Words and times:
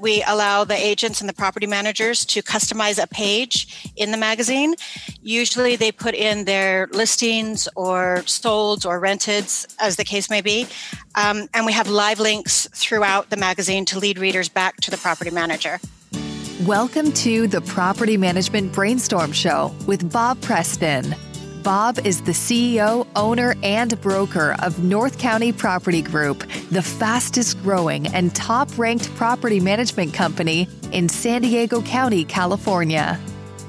we 0.00 0.22
allow 0.26 0.64
the 0.64 0.74
agents 0.74 1.20
and 1.20 1.28
the 1.28 1.34
property 1.34 1.66
managers 1.66 2.24
to 2.24 2.42
customize 2.42 3.02
a 3.02 3.06
page 3.06 3.92
in 3.96 4.10
the 4.10 4.16
magazine. 4.16 4.74
Usually 5.22 5.76
they 5.76 5.92
put 5.92 6.14
in 6.14 6.46
their 6.46 6.88
listings 6.92 7.68
or 7.76 8.22
solds 8.24 8.86
or 8.86 8.98
rented, 8.98 9.44
as 9.78 9.96
the 9.96 10.04
case 10.04 10.30
may 10.30 10.40
be. 10.40 10.66
Um, 11.14 11.48
and 11.52 11.66
we 11.66 11.72
have 11.72 11.88
live 11.88 12.18
links 12.18 12.66
throughout 12.74 13.30
the 13.30 13.36
magazine 13.36 13.84
to 13.86 13.98
lead 13.98 14.18
readers 14.18 14.48
back 14.48 14.76
to 14.78 14.90
the 14.90 14.96
property 14.96 15.30
manager. 15.30 15.78
Welcome 16.64 17.12
to 17.12 17.46
the 17.46 17.60
Property 17.62 18.16
Management 18.16 18.72
Brainstorm 18.72 19.32
Show 19.32 19.74
with 19.86 20.12
Bob 20.12 20.40
Preston. 20.42 21.14
Bob 21.62 21.98
is 22.06 22.22
the 22.22 22.32
CEO, 22.32 23.06
owner, 23.16 23.54
and 23.62 24.00
broker 24.00 24.56
of 24.62 24.82
North 24.82 25.18
County 25.18 25.52
Property 25.52 26.00
Group, 26.00 26.40
the 26.70 26.80
fastest 26.80 27.62
growing 27.62 28.06
and 28.08 28.34
top 28.34 28.68
ranked 28.78 29.14
property 29.14 29.60
management 29.60 30.14
company 30.14 30.68
in 30.92 31.08
San 31.08 31.42
Diego 31.42 31.82
County, 31.82 32.24
California. 32.24 33.20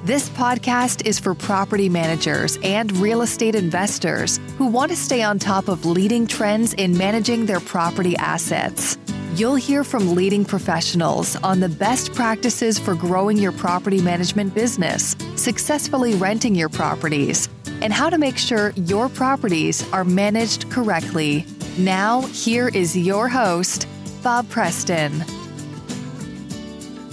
This 0.06 0.30
podcast 0.30 1.06
is 1.06 1.20
for 1.20 1.36
property 1.36 1.90
managers 1.90 2.58
and 2.64 2.96
real 2.98 3.22
estate 3.22 3.56
investors 3.56 4.40
who 4.58 4.68
want 4.68 4.92
to 4.92 4.98
stay 4.98 5.22
on 5.22 5.38
top 5.38 5.68
of 5.68 5.86
leading 5.86 6.26
trends 6.26 6.74
in 6.74 6.98
managing 6.98 7.46
their 7.46 7.60
property 7.60 8.16
assets. 8.18 8.98
You'll 9.36 9.56
hear 9.56 9.84
from 9.84 10.16
leading 10.16 10.44
professionals 10.44 11.36
on 11.38 11.60
the 11.60 11.70
best 11.70 12.14
practices 12.14 12.78
for 12.78 12.96
growing 12.96 13.38
your 13.38 13.52
property 13.54 14.02
management 14.02 14.54
business, 14.54 15.16
successfully 15.36 16.16
renting 16.16 16.54
your 16.54 16.68
properties, 16.68 17.48
and 17.82 17.92
how 17.92 18.10
to 18.10 18.18
make 18.18 18.38
sure 18.38 18.74
your 18.76 19.10
properties 19.10 19.88
are 19.92 20.04
managed 20.04 20.70
correctly. 20.70 21.46
Now, 21.78 22.22
here 22.22 22.68
is 22.70 22.98
your 22.98 23.28
host, 23.28 23.88
Bob 24.24 24.48
Preston. 24.50 25.24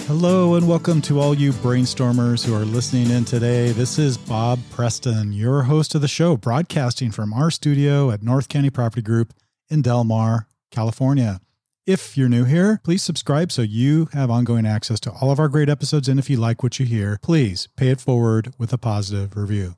Hello, 0.07 0.55
and 0.55 0.67
welcome 0.67 1.03
to 1.03 1.21
all 1.21 1.35
you 1.35 1.53
brainstormers 1.53 2.45
who 2.45 2.55
are 2.55 2.65
listening 2.65 3.11
in 3.11 3.27
today. 3.27 3.73
This 3.73 3.99
is 3.99 4.17
Bob 4.17 4.59
Preston, 4.71 5.33
your 5.35 5.65
host 5.65 5.95
of 5.95 6.01
the 6.01 6.09
show, 6.09 6.37
broadcasting 6.37 7.11
from 7.11 7.33
our 7.35 7.51
studio 7.51 8.11
at 8.11 8.23
North 8.23 8.49
County 8.49 8.71
Property 8.71 9.03
Group 9.03 9.35
in 9.69 9.83
Del 9.83 10.05
Mar, 10.05 10.47
California. 10.71 11.41
If 11.87 12.17
you're 12.17 12.29
new 12.29 12.45
here, 12.45 12.81
please 12.85 13.03
subscribe 13.03 13.53
so 13.53 13.63
you 13.63 14.09
have 14.13 14.31
ongoing 14.31 14.67
access 14.67 14.99
to 15.01 15.11
all 15.11 15.31
of 15.31 15.39
our 15.39 15.49
great 15.49 15.69
episodes. 15.69 16.09
And 16.09 16.19
if 16.19 16.29
you 16.29 16.37
like 16.37 16.63
what 16.63 16.79
you 16.79 16.87
hear, 16.87 17.19
please 17.23 17.69
pay 17.77 17.89
it 17.89 18.01
forward 18.01 18.53
with 18.59 18.73
a 18.73 18.79
positive 18.79 19.37
review. 19.37 19.75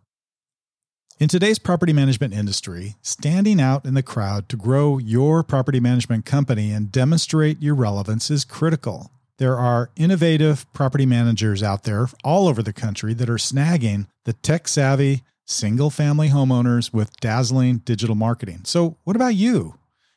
In 1.21 1.29
today's 1.29 1.59
property 1.59 1.93
management 1.93 2.33
industry, 2.33 2.95
standing 3.03 3.61
out 3.61 3.85
in 3.85 3.93
the 3.93 4.03
crowd 4.03 4.49
to 4.49 4.57
grow 4.57 4.97
your 4.97 5.43
property 5.43 5.79
management 5.79 6.25
company 6.25 6.73
and 6.73 6.91
demonstrate 6.91 7.61
your 7.61 7.75
relevance 7.75 8.31
is 8.31 8.43
critical. 8.43 9.11
There 9.37 9.59
are 9.59 9.91
innovative 9.97 10.65
property 10.73 11.05
managers 11.05 11.63
out 11.63 11.85
there 11.85 12.09
all 12.25 12.49
over 12.49 12.63
the 12.63 12.73
country 12.73 13.13
that 13.13 13.29
are 13.29 13.35
snagging 13.35 14.07
the 14.25 14.33
tech 14.33 14.67
savvy 14.67 15.21
single 15.45 15.91
family 15.91 16.31
homeowners 16.31 16.91
with 16.91 17.15
dazzling 17.21 17.81
digital 17.85 18.15
marketing. 18.15 18.63
So, 18.65 18.97
what 19.05 19.15
about 19.15 19.35
you? 19.35 19.75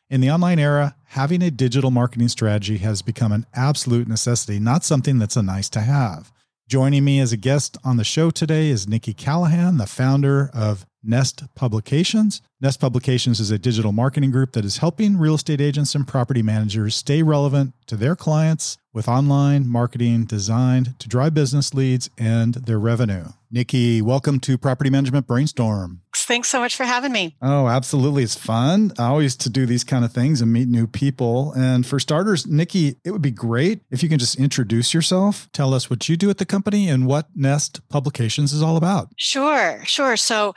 In 0.09 0.21
the 0.21 0.31
online 0.31 0.57
era, 0.57 0.95
having 1.07 1.41
a 1.41 1.51
digital 1.51 1.91
marketing 1.91 2.29
strategy 2.29 2.77
has 2.77 3.01
become 3.01 3.33
an 3.33 3.45
absolute 3.53 4.07
necessity, 4.07 4.57
not 4.57 4.85
something 4.85 5.19
that's 5.19 5.35
a 5.35 5.43
nice 5.43 5.67
to 5.71 5.81
have. 5.81 6.31
Joining 6.69 7.03
me 7.03 7.19
as 7.19 7.33
a 7.33 7.37
guest 7.37 7.77
on 7.83 7.97
the 7.97 8.05
show 8.05 8.31
today 8.31 8.69
is 8.69 8.87
Nicki 8.87 9.13
Callahan, 9.13 9.75
the 9.75 9.85
founder 9.85 10.49
of 10.53 10.85
Nest 11.03 11.43
Publications. 11.55 12.41
Nest 12.61 12.79
Publications 12.79 13.39
is 13.39 13.51
a 13.51 13.59
digital 13.59 13.91
marketing 13.91 14.31
group 14.31 14.53
that 14.53 14.63
is 14.63 14.77
helping 14.77 15.17
real 15.17 15.35
estate 15.35 15.59
agents 15.59 15.95
and 15.95 16.07
property 16.07 16.41
managers 16.41 16.95
stay 16.95 17.21
relevant 17.21 17.73
to 17.87 17.97
their 17.97 18.15
clients 18.15 18.77
with 18.93 19.09
online 19.09 19.67
marketing 19.67 20.23
designed 20.23 20.97
to 20.99 21.09
drive 21.09 21.33
business 21.33 21.73
leads 21.73 22.09
and 22.17 22.53
their 22.53 22.79
revenue. 22.79 23.25
Nicki, 23.51 24.01
welcome 24.01 24.39
to 24.39 24.57
Property 24.57 24.89
Management 24.89 25.27
Brainstorm. 25.27 26.01
Thanks 26.15 26.47
so 26.47 26.59
much 26.59 26.75
for 26.75 26.85
having 26.85 27.11
me. 27.11 27.35
Oh, 27.41 27.67
absolutely. 27.67 28.23
It's 28.23 28.35
fun 28.35 28.93
I 28.97 29.07
always 29.07 29.35
to 29.37 29.49
do 29.49 29.65
these 29.65 29.83
kind 29.83 30.05
of 30.05 30.13
things 30.13 30.41
and 30.41 30.53
meet 30.53 30.69
new 30.69 30.87
people. 30.87 31.53
And 31.53 31.85
for 31.85 31.99
starters, 31.99 32.47
Nicki, 32.47 32.95
it 33.03 33.11
would 33.11 33.21
be 33.21 33.31
great 33.31 33.81
if 33.91 34.01
you 34.01 34.09
can 34.09 34.19
just 34.19 34.39
introduce 34.39 34.93
yourself, 34.93 35.49
tell 35.51 35.73
us 35.73 35.89
what 35.89 36.07
you 36.07 36.15
do 36.15 36.29
at 36.29 36.37
the 36.37 36.45
company 36.45 36.87
and 36.87 37.07
what 37.07 37.27
Nest 37.35 37.87
Publications 37.89 38.53
is 38.53 38.61
all 38.61 38.77
about. 38.77 39.09
Sure, 39.17 39.81
sure. 39.83 40.15
So 40.15 40.53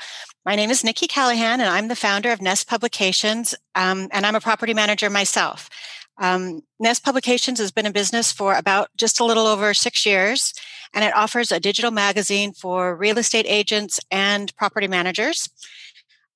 my 0.47 0.55
name 0.55 0.71
is 0.71 0.85
Nicki 0.85 1.09
Callahan, 1.09 1.61
and 1.61 1.69
I'm 1.69 1.89
the 1.89 1.97
founder 1.97 2.31
of 2.31 2.41
Nest 2.41 2.69
Publications, 2.69 3.53
um, 3.75 4.09
and 4.13 4.25
I'm 4.25 4.37
a 4.37 4.41
property 4.41 4.75
manager 4.75 5.11
myself. 5.11 5.69
Um, 6.19 6.63
Nest 6.79 7.05
Publications 7.05 7.59
has 7.59 7.73
been 7.73 7.85
in 7.85 7.91
business 7.91 8.31
for 8.31 8.55
about 8.55 8.89
just 8.97 9.19
a 9.19 9.25
little 9.25 9.49
over 9.49 9.75
six 9.75 10.07
years, 10.07 10.55
and 10.95 11.05
it 11.05 11.17
offers 11.17 11.51
a 11.51 11.59
digital 11.59 11.91
magazine 11.91 12.53
for 12.53 12.95
real 12.95 13.19
estate 13.19 13.45
agents 13.49 13.99
and 14.13 14.55
property 14.57 14.87
managers. 14.87 15.49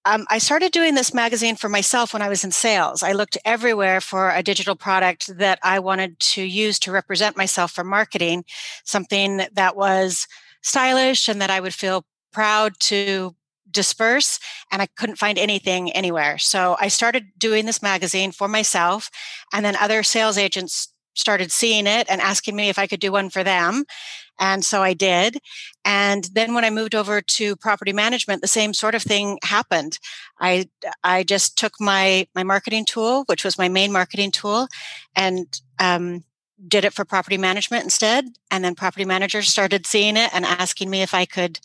Um, 0.04 0.26
I 0.28 0.38
started 0.38 0.72
doing 0.72 0.96
this 0.96 1.14
magazine 1.14 1.54
for 1.54 1.68
myself 1.68 2.12
when 2.12 2.22
I 2.22 2.28
was 2.28 2.42
in 2.42 2.50
sales. 2.50 3.04
I 3.04 3.12
looked 3.12 3.38
everywhere 3.44 4.00
for 4.00 4.30
a 4.30 4.42
digital 4.42 4.74
product 4.74 5.38
that 5.38 5.60
I 5.62 5.78
wanted 5.78 6.18
to 6.18 6.42
use 6.42 6.80
to 6.80 6.90
represent 6.90 7.36
myself 7.36 7.70
for 7.70 7.84
marketing, 7.84 8.44
something 8.82 9.42
that 9.52 9.76
was 9.76 10.26
stylish 10.62 11.28
and 11.28 11.40
that 11.40 11.50
I 11.50 11.60
would 11.60 11.74
feel 11.74 12.04
proud 12.32 12.72
to 12.80 13.36
disperse 13.70 14.38
and 14.70 14.82
I 14.82 14.86
couldn't 14.86 15.16
find 15.16 15.38
anything 15.38 15.90
anywhere. 15.92 16.38
So 16.38 16.76
I 16.80 16.88
started 16.88 17.26
doing 17.38 17.66
this 17.66 17.82
magazine 17.82 18.32
for 18.32 18.48
myself 18.48 19.10
and 19.52 19.64
then 19.64 19.76
other 19.76 20.02
sales 20.02 20.38
agents 20.38 20.92
started 21.14 21.52
seeing 21.52 21.86
it 21.86 22.06
and 22.08 22.20
asking 22.20 22.56
me 22.56 22.68
if 22.68 22.78
I 22.78 22.86
could 22.86 23.00
do 23.00 23.12
one 23.12 23.30
for 23.30 23.44
them. 23.44 23.84
And 24.38 24.64
so 24.64 24.82
I 24.82 24.94
did. 24.94 25.38
And 25.84 26.24
then 26.32 26.54
when 26.54 26.64
I 26.64 26.70
moved 26.70 26.94
over 26.94 27.20
to 27.20 27.56
property 27.56 27.92
management, 27.92 28.40
the 28.40 28.48
same 28.48 28.72
sort 28.72 28.94
of 28.94 29.02
thing 29.02 29.38
happened. 29.42 29.98
I 30.40 30.68
I 31.04 31.22
just 31.24 31.58
took 31.58 31.74
my 31.78 32.26
my 32.34 32.42
marketing 32.42 32.86
tool, 32.86 33.24
which 33.26 33.44
was 33.44 33.58
my 33.58 33.68
main 33.68 33.92
marketing 33.92 34.30
tool, 34.30 34.68
and 35.14 35.46
um, 35.78 36.24
did 36.66 36.84
it 36.84 36.94
for 36.94 37.04
property 37.04 37.36
management 37.36 37.84
instead. 37.84 38.24
And 38.50 38.64
then 38.64 38.74
property 38.74 39.04
managers 39.04 39.48
started 39.48 39.86
seeing 39.86 40.16
it 40.16 40.30
and 40.32 40.46
asking 40.46 40.88
me 40.88 41.02
if 41.02 41.12
I 41.12 41.26
could 41.26 41.60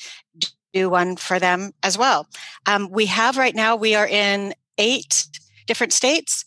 do 0.76 0.90
one 0.90 1.16
for 1.16 1.40
them 1.40 1.72
as 1.82 1.98
well. 1.98 2.28
Um, 2.68 2.90
we 2.92 3.08
have 3.08 3.38
right 3.38 3.56
now, 3.56 3.76
we 3.76 3.96
are 3.96 4.08
in 4.08 4.54
eight 4.78 5.28
different 5.66 5.94
states. 5.94 6.46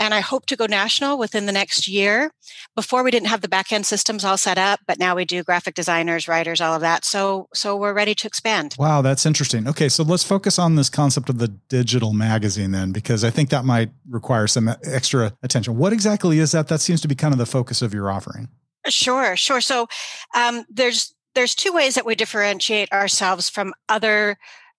And 0.00 0.14
I 0.14 0.20
hope 0.20 0.46
to 0.46 0.56
go 0.56 0.66
national 0.66 1.18
within 1.18 1.46
the 1.46 1.52
next 1.52 1.88
year. 1.88 2.30
Before 2.76 3.02
we 3.02 3.10
didn't 3.10 3.26
have 3.26 3.40
the 3.40 3.48
back 3.48 3.72
end 3.72 3.84
systems 3.84 4.24
all 4.24 4.36
set 4.36 4.56
up, 4.56 4.78
but 4.86 4.96
now 4.96 5.16
we 5.16 5.24
do 5.24 5.42
graphic 5.42 5.74
designers, 5.74 6.28
writers, 6.28 6.60
all 6.60 6.74
of 6.76 6.82
that. 6.82 7.04
So 7.04 7.48
so 7.52 7.76
we're 7.76 7.92
ready 7.92 8.14
to 8.14 8.28
expand. 8.28 8.76
Wow, 8.78 9.02
that's 9.02 9.26
interesting. 9.26 9.66
Okay, 9.66 9.88
so 9.88 10.04
let's 10.04 10.22
focus 10.22 10.56
on 10.56 10.76
this 10.76 10.88
concept 10.88 11.28
of 11.28 11.38
the 11.38 11.48
digital 11.48 12.12
magazine 12.12 12.70
then, 12.70 12.92
because 12.92 13.24
I 13.24 13.30
think 13.30 13.50
that 13.50 13.64
might 13.64 13.90
require 14.08 14.46
some 14.46 14.68
extra 14.84 15.32
attention. 15.42 15.76
What 15.76 15.92
exactly 15.92 16.38
is 16.38 16.52
that? 16.52 16.68
That 16.68 16.80
seems 16.80 17.00
to 17.00 17.08
be 17.08 17.16
kind 17.16 17.34
of 17.34 17.38
the 17.38 17.46
focus 17.46 17.82
of 17.82 17.92
your 17.92 18.08
offering. 18.08 18.48
Sure, 18.86 19.34
sure. 19.34 19.60
So 19.60 19.88
um, 20.36 20.64
there's 20.70 21.12
there's 21.38 21.54
two 21.54 21.72
ways 21.72 21.94
that 21.94 22.04
we 22.04 22.16
differentiate 22.16 22.90
ourselves 22.92 23.48
from 23.48 23.72
other 23.88 24.36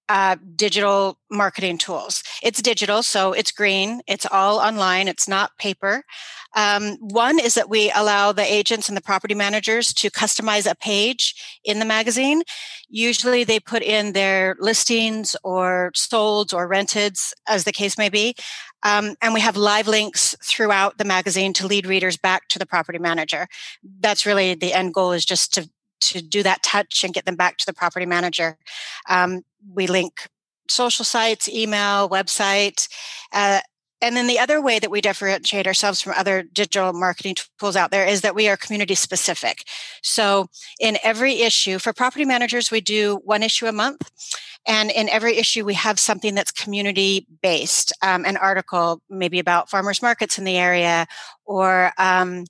uh, 0.10 0.36
digital 0.58 1.18
marketing 1.32 1.78
tools. 1.78 2.22
It's 2.44 2.62
digital, 2.62 3.02
so 3.02 3.32
it's 3.32 3.54
green, 3.54 4.02
it's 4.08 4.26
all 4.30 4.60
online, 4.60 5.08
it's 5.08 5.26
not 5.26 5.58
paper. 5.58 6.04
Um, 6.58 6.98
one 7.00 7.40
is 7.40 7.54
that 7.54 7.70
we 7.70 7.94
allow 7.96 8.34
the 8.34 8.44
agents 8.44 8.90
and 8.90 8.98
the 8.98 9.02
property 9.02 9.36
managers 9.36 9.94
to 9.94 10.12
customize 10.12 10.70
a 10.70 10.76
page 10.76 11.34
in 11.64 11.80
the 11.80 11.86
magazine. 11.86 12.42
Usually 12.90 13.46
they 13.46 13.62
put 13.62 13.82
in 13.82 14.12
their 14.12 14.58
listings 14.60 15.38
or 15.46 15.94
solds 15.96 16.54
or 16.54 16.70
renteds, 16.70 17.32
as 17.48 17.64
the 17.64 17.72
case 17.72 17.98
may 17.98 18.10
be. 18.10 18.36
Um, 18.84 19.16
and 19.22 19.34
we 19.34 19.40
have 19.40 19.56
live 19.56 19.88
links 19.88 20.36
throughout 20.44 20.98
the 20.98 21.06
magazine 21.06 21.54
to 21.54 21.68
lead 21.68 21.86
readers 21.86 22.18
back 22.18 22.50
to 22.50 22.60
the 22.60 22.66
property 22.66 23.00
manager. 23.00 23.48
That's 24.02 24.26
really 24.26 24.56
the 24.56 24.74
end 24.74 24.94
goal 24.94 25.14
is 25.14 25.24
just 25.24 25.54
to 25.54 25.70
to 26.02 26.22
do 26.22 26.44
that 26.44 26.64
touch 26.64 27.04
and 27.04 27.14
get 27.14 27.26
them 27.26 27.36
back 27.36 27.58
to 27.58 27.66
the 27.66 27.74
property 27.74 28.06
manager. 28.06 28.58
Um, 29.10 29.44
we 29.74 29.88
link 29.88 30.28
social 30.70 31.06
sites, 31.06 31.50
email, 31.50 32.10
website. 32.10 32.88
Uh, 33.32 33.60
and 34.02 34.16
then 34.16 34.28
the 34.28 34.40
other 34.40 34.62
way 34.62 34.80
that 34.80 34.92
we 34.92 35.02
differentiate 35.02 35.68
ourselves 35.68 36.02
from 36.02 36.14
other 36.16 36.42
digital 36.42 36.94
marketing 36.94 37.36
tools 37.60 37.76
out 37.76 37.92
there 37.92 38.06
is 38.06 38.22
that 38.22 38.36
we 38.36 38.48
are 38.48 38.56
community 38.56 38.96
specific. 38.96 39.66
So 40.02 40.48
in 40.80 40.98
every 41.04 41.42
issue, 41.42 41.80
for 41.80 41.92
property 41.92 42.24
managers, 42.24 42.72
we 42.72 42.80
do 42.80 43.20
one 43.26 43.44
issue 43.44 43.66
a 43.68 43.74
month. 43.74 44.10
And 44.66 44.92
in 44.92 45.10
every 45.10 45.38
issue, 45.38 45.66
we 45.66 45.74
have 45.74 46.00
something 46.00 46.36
that's 46.36 46.52
community 46.52 47.28
based, 47.42 47.92
um, 48.02 48.26
an 48.26 48.38
article 48.38 49.02
maybe 49.10 49.40
about 49.40 49.70
farmers 49.70 50.02
markets 50.02 50.38
in 50.38 50.44
the 50.44 50.58
area 50.58 51.08
or 51.46 51.92
um, 51.98 52.46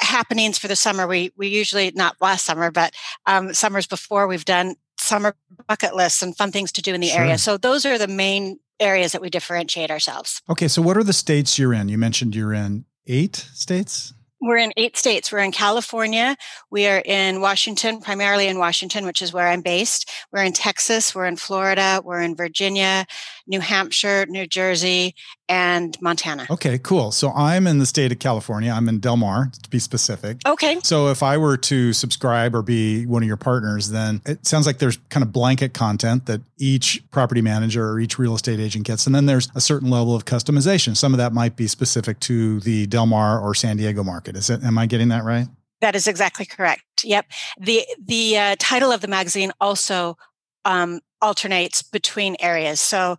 happenings 0.00 0.58
for 0.58 0.68
the 0.68 0.76
summer. 0.76 1.06
We 1.06 1.32
we 1.36 1.48
usually 1.48 1.92
not 1.94 2.16
last 2.20 2.44
summer, 2.44 2.70
but 2.70 2.94
um, 3.26 3.54
summers 3.54 3.86
before 3.86 4.26
we've 4.26 4.44
done 4.44 4.76
summer 4.98 5.36
bucket 5.68 5.94
lists 5.94 6.22
and 6.22 6.36
fun 6.36 6.50
things 6.50 6.72
to 6.72 6.82
do 6.82 6.94
in 6.94 7.00
the 7.00 7.08
sure. 7.08 7.20
area. 7.20 7.38
So 7.38 7.56
those 7.56 7.84
are 7.84 7.98
the 7.98 8.08
main 8.08 8.58
areas 8.80 9.12
that 9.12 9.20
we 9.20 9.30
differentiate 9.30 9.90
ourselves. 9.90 10.42
Okay, 10.48 10.68
so 10.68 10.82
what 10.82 10.96
are 10.96 11.04
the 11.04 11.12
states 11.12 11.58
you're 11.58 11.74
in? 11.74 11.88
You 11.88 11.98
mentioned 11.98 12.34
you're 12.34 12.52
in 12.52 12.84
eight 13.06 13.36
states. 13.36 14.14
We're 14.40 14.58
in 14.58 14.74
eight 14.76 14.98
states. 14.98 15.32
We're 15.32 15.38
in 15.38 15.52
California. 15.52 16.36
We 16.70 16.86
are 16.86 17.00
in 17.02 17.40
Washington, 17.40 18.00
primarily 18.00 18.46
in 18.46 18.58
Washington, 18.58 19.06
which 19.06 19.22
is 19.22 19.32
where 19.32 19.48
I'm 19.48 19.62
based. 19.62 20.10
We're 20.32 20.42
in 20.42 20.52
Texas. 20.52 21.14
We're 21.14 21.24
in 21.24 21.36
Florida. 21.36 22.02
We're 22.04 22.20
in 22.20 22.36
Virginia, 22.36 23.06
New 23.46 23.60
Hampshire, 23.60 24.26
New 24.28 24.46
Jersey, 24.46 25.14
and 25.48 25.96
Montana. 26.00 26.46
Okay, 26.50 26.78
cool. 26.78 27.12
So 27.12 27.30
I'm 27.32 27.66
in 27.66 27.78
the 27.78 27.86
state 27.86 28.10
of 28.12 28.18
California. 28.18 28.72
I'm 28.72 28.88
in 28.88 29.00
Del 29.00 29.16
Mar, 29.16 29.50
to 29.62 29.70
be 29.70 29.78
specific. 29.78 30.38
Okay. 30.46 30.78
So 30.82 31.08
if 31.08 31.22
I 31.22 31.36
were 31.36 31.56
to 31.58 31.92
subscribe 31.92 32.54
or 32.54 32.62
be 32.62 33.04
one 33.06 33.22
of 33.22 33.26
your 33.26 33.36
partners, 33.36 33.90
then 33.90 34.22
it 34.24 34.46
sounds 34.46 34.66
like 34.66 34.78
there's 34.78 34.96
kind 35.10 35.22
of 35.22 35.32
blanket 35.32 35.74
content 35.74 36.26
that 36.26 36.40
each 36.58 37.02
property 37.10 37.42
manager 37.42 37.88
or 37.90 38.00
each 38.00 38.18
real 38.18 38.34
estate 38.34 38.60
agent 38.60 38.86
gets. 38.86 39.06
And 39.06 39.14
then 39.14 39.26
there's 39.26 39.50
a 39.54 39.60
certain 39.60 39.90
level 39.90 40.14
of 40.14 40.24
customization. 40.24 40.96
Some 40.96 41.12
of 41.12 41.18
that 41.18 41.32
might 41.32 41.56
be 41.56 41.66
specific 41.66 42.20
to 42.20 42.60
the 42.60 42.86
Del 42.86 43.06
Mar 43.06 43.40
or 43.40 43.54
San 43.54 43.76
Diego 43.76 44.02
market. 44.02 44.36
Is 44.36 44.48
it, 44.48 44.62
am 44.62 44.78
I 44.78 44.86
getting 44.86 45.08
that 45.08 45.24
right? 45.24 45.48
That 45.80 45.94
is 45.94 46.06
exactly 46.06 46.46
correct. 46.46 46.82
Yep. 47.02 47.26
The, 47.58 47.84
the 48.02 48.38
uh, 48.38 48.56
title 48.58 48.90
of 48.90 49.02
the 49.02 49.08
magazine 49.08 49.52
also 49.60 50.16
um, 50.64 51.00
alternates 51.20 51.82
between 51.82 52.36
areas. 52.38 52.80
So 52.80 53.16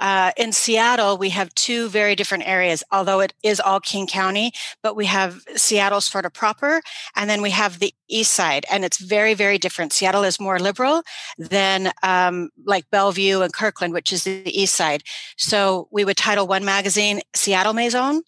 uh, 0.00 0.32
in 0.36 0.52
Seattle, 0.52 1.16
we 1.16 1.28
have 1.30 1.54
two 1.54 1.88
very 1.88 2.16
different 2.16 2.48
areas, 2.48 2.82
although 2.90 3.20
it 3.20 3.32
is 3.44 3.60
all 3.60 3.78
King 3.78 4.08
County, 4.08 4.52
but 4.82 4.96
we 4.96 5.06
have 5.06 5.40
Seattle 5.54 6.00
sort 6.00 6.26
of 6.26 6.32
proper, 6.32 6.82
and 7.14 7.30
then 7.30 7.42
we 7.42 7.50
have 7.50 7.78
the 7.78 7.94
east 8.08 8.32
side, 8.32 8.66
and 8.70 8.84
it's 8.84 8.98
very, 8.98 9.34
very 9.34 9.56
different. 9.56 9.92
Seattle 9.92 10.24
is 10.24 10.40
more 10.40 10.58
liberal 10.58 11.02
than 11.38 11.92
um, 12.02 12.50
like 12.66 12.90
Bellevue 12.90 13.42
and 13.42 13.52
Kirkland, 13.52 13.94
which 13.94 14.12
is 14.12 14.24
the 14.24 14.42
east 14.46 14.74
side. 14.74 15.04
So 15.36 15.86
we 15.92 16.04
would 16.04 16.16
title 16.16 16.48
one 16.48 16.64
magazine 16.64 17.20
Seattle 17.34 17.72
Maison, 17.72 18.22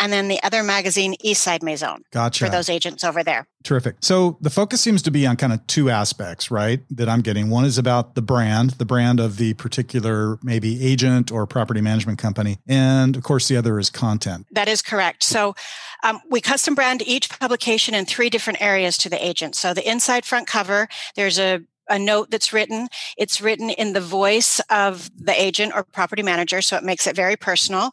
and 0.00 0.12
then 0.12 0.28
the 0.28 0.42
other 0.42 0.62
magazine 0.62 1.14
East 1.20 1.42
Side 1.42 1.62
Maison. 1.62 2.02
Gotcha. 2.10 2.46
For 2.46 2.50
those 2.50 2.68
agents 2.68 3.04
over 3.04 3.22
there. 3.22 3.46
Terrific. 3.62 3.96
So 4.00 4.38
the 4.40 4.48
focus 4.48 4.80
seems 4.80 5.02
to 5.02 5.10
be 5.10 5.26
on 5.26 5.36
kind 5.36 5.52
of 5.52 5.64
two 5.66 5.90
aspects, 5.90 6.50
right? 6.50 6.80
That 6.90 7.08
I'm 7.08 7.20
getting. 7.20 7.50
One 7.50 7.66
is 7.66 7.76
about 7.76 8.14
the 8.14 8.22
brand, 8.22 8.70
the 8.70 8.86
brand 8.86 9.20
of 9.20 9.36
the 9.36 9.52
particular 9.54 10.38
maybe 10.42 10.82
agent 10.84 11.30
or 11.30 11.46
property 11.46 11.82
management 11.82 12.18
company. 12.18 12.58
And 12.66 13.16
of 13.16 13.22
course, 13.22 13.48
the 13.48 13.58
other 13.58 13.78
is 13.78 13.90
content. 13.90 14.46
That 14.50 14.68
is 14.68 14.80
correct. 14.80 15.22
So 15.22 15.54
um, 16.02 16.20
we 16.30 16.40
custom 16.40 16.74
brand 16.74 17.02
each 17.06 17.28
publication 17.28 17.94
in 17.94 18.06
three 18.06 18.30
different 18.30 18.62
areas 18.62 18.96
to 18.98 19.10
the 19.10 19.22
agent. 19.22 19.54
So 19.54 19.74
the 19.74 19.88
inside 19.88 20.24
front 20.24 20.46
cover, 20.46 20.88
there's 21.14 21.38
a 21.38 21.60
a 21.90 21.98
note 21.98 22.30
that's 22.30 22.52
written. 22.52 22.88
It's 23.18 23.40
written 23.40 23.68
in 23.70 23.92
the 23.92 24.00
voice 24.00 24.60
of 24.70 25.10
the 25.16 25.38
agent 25.40 25.72
or 25.74 25.84
property 25.84 26.22
manager, 26.22 26.62
so 26.62 26.76
it 26.76 26.84
makes 26.84 27.06
it 27.06 27.16
very 27.16 27.36
personal. 27.36 27.90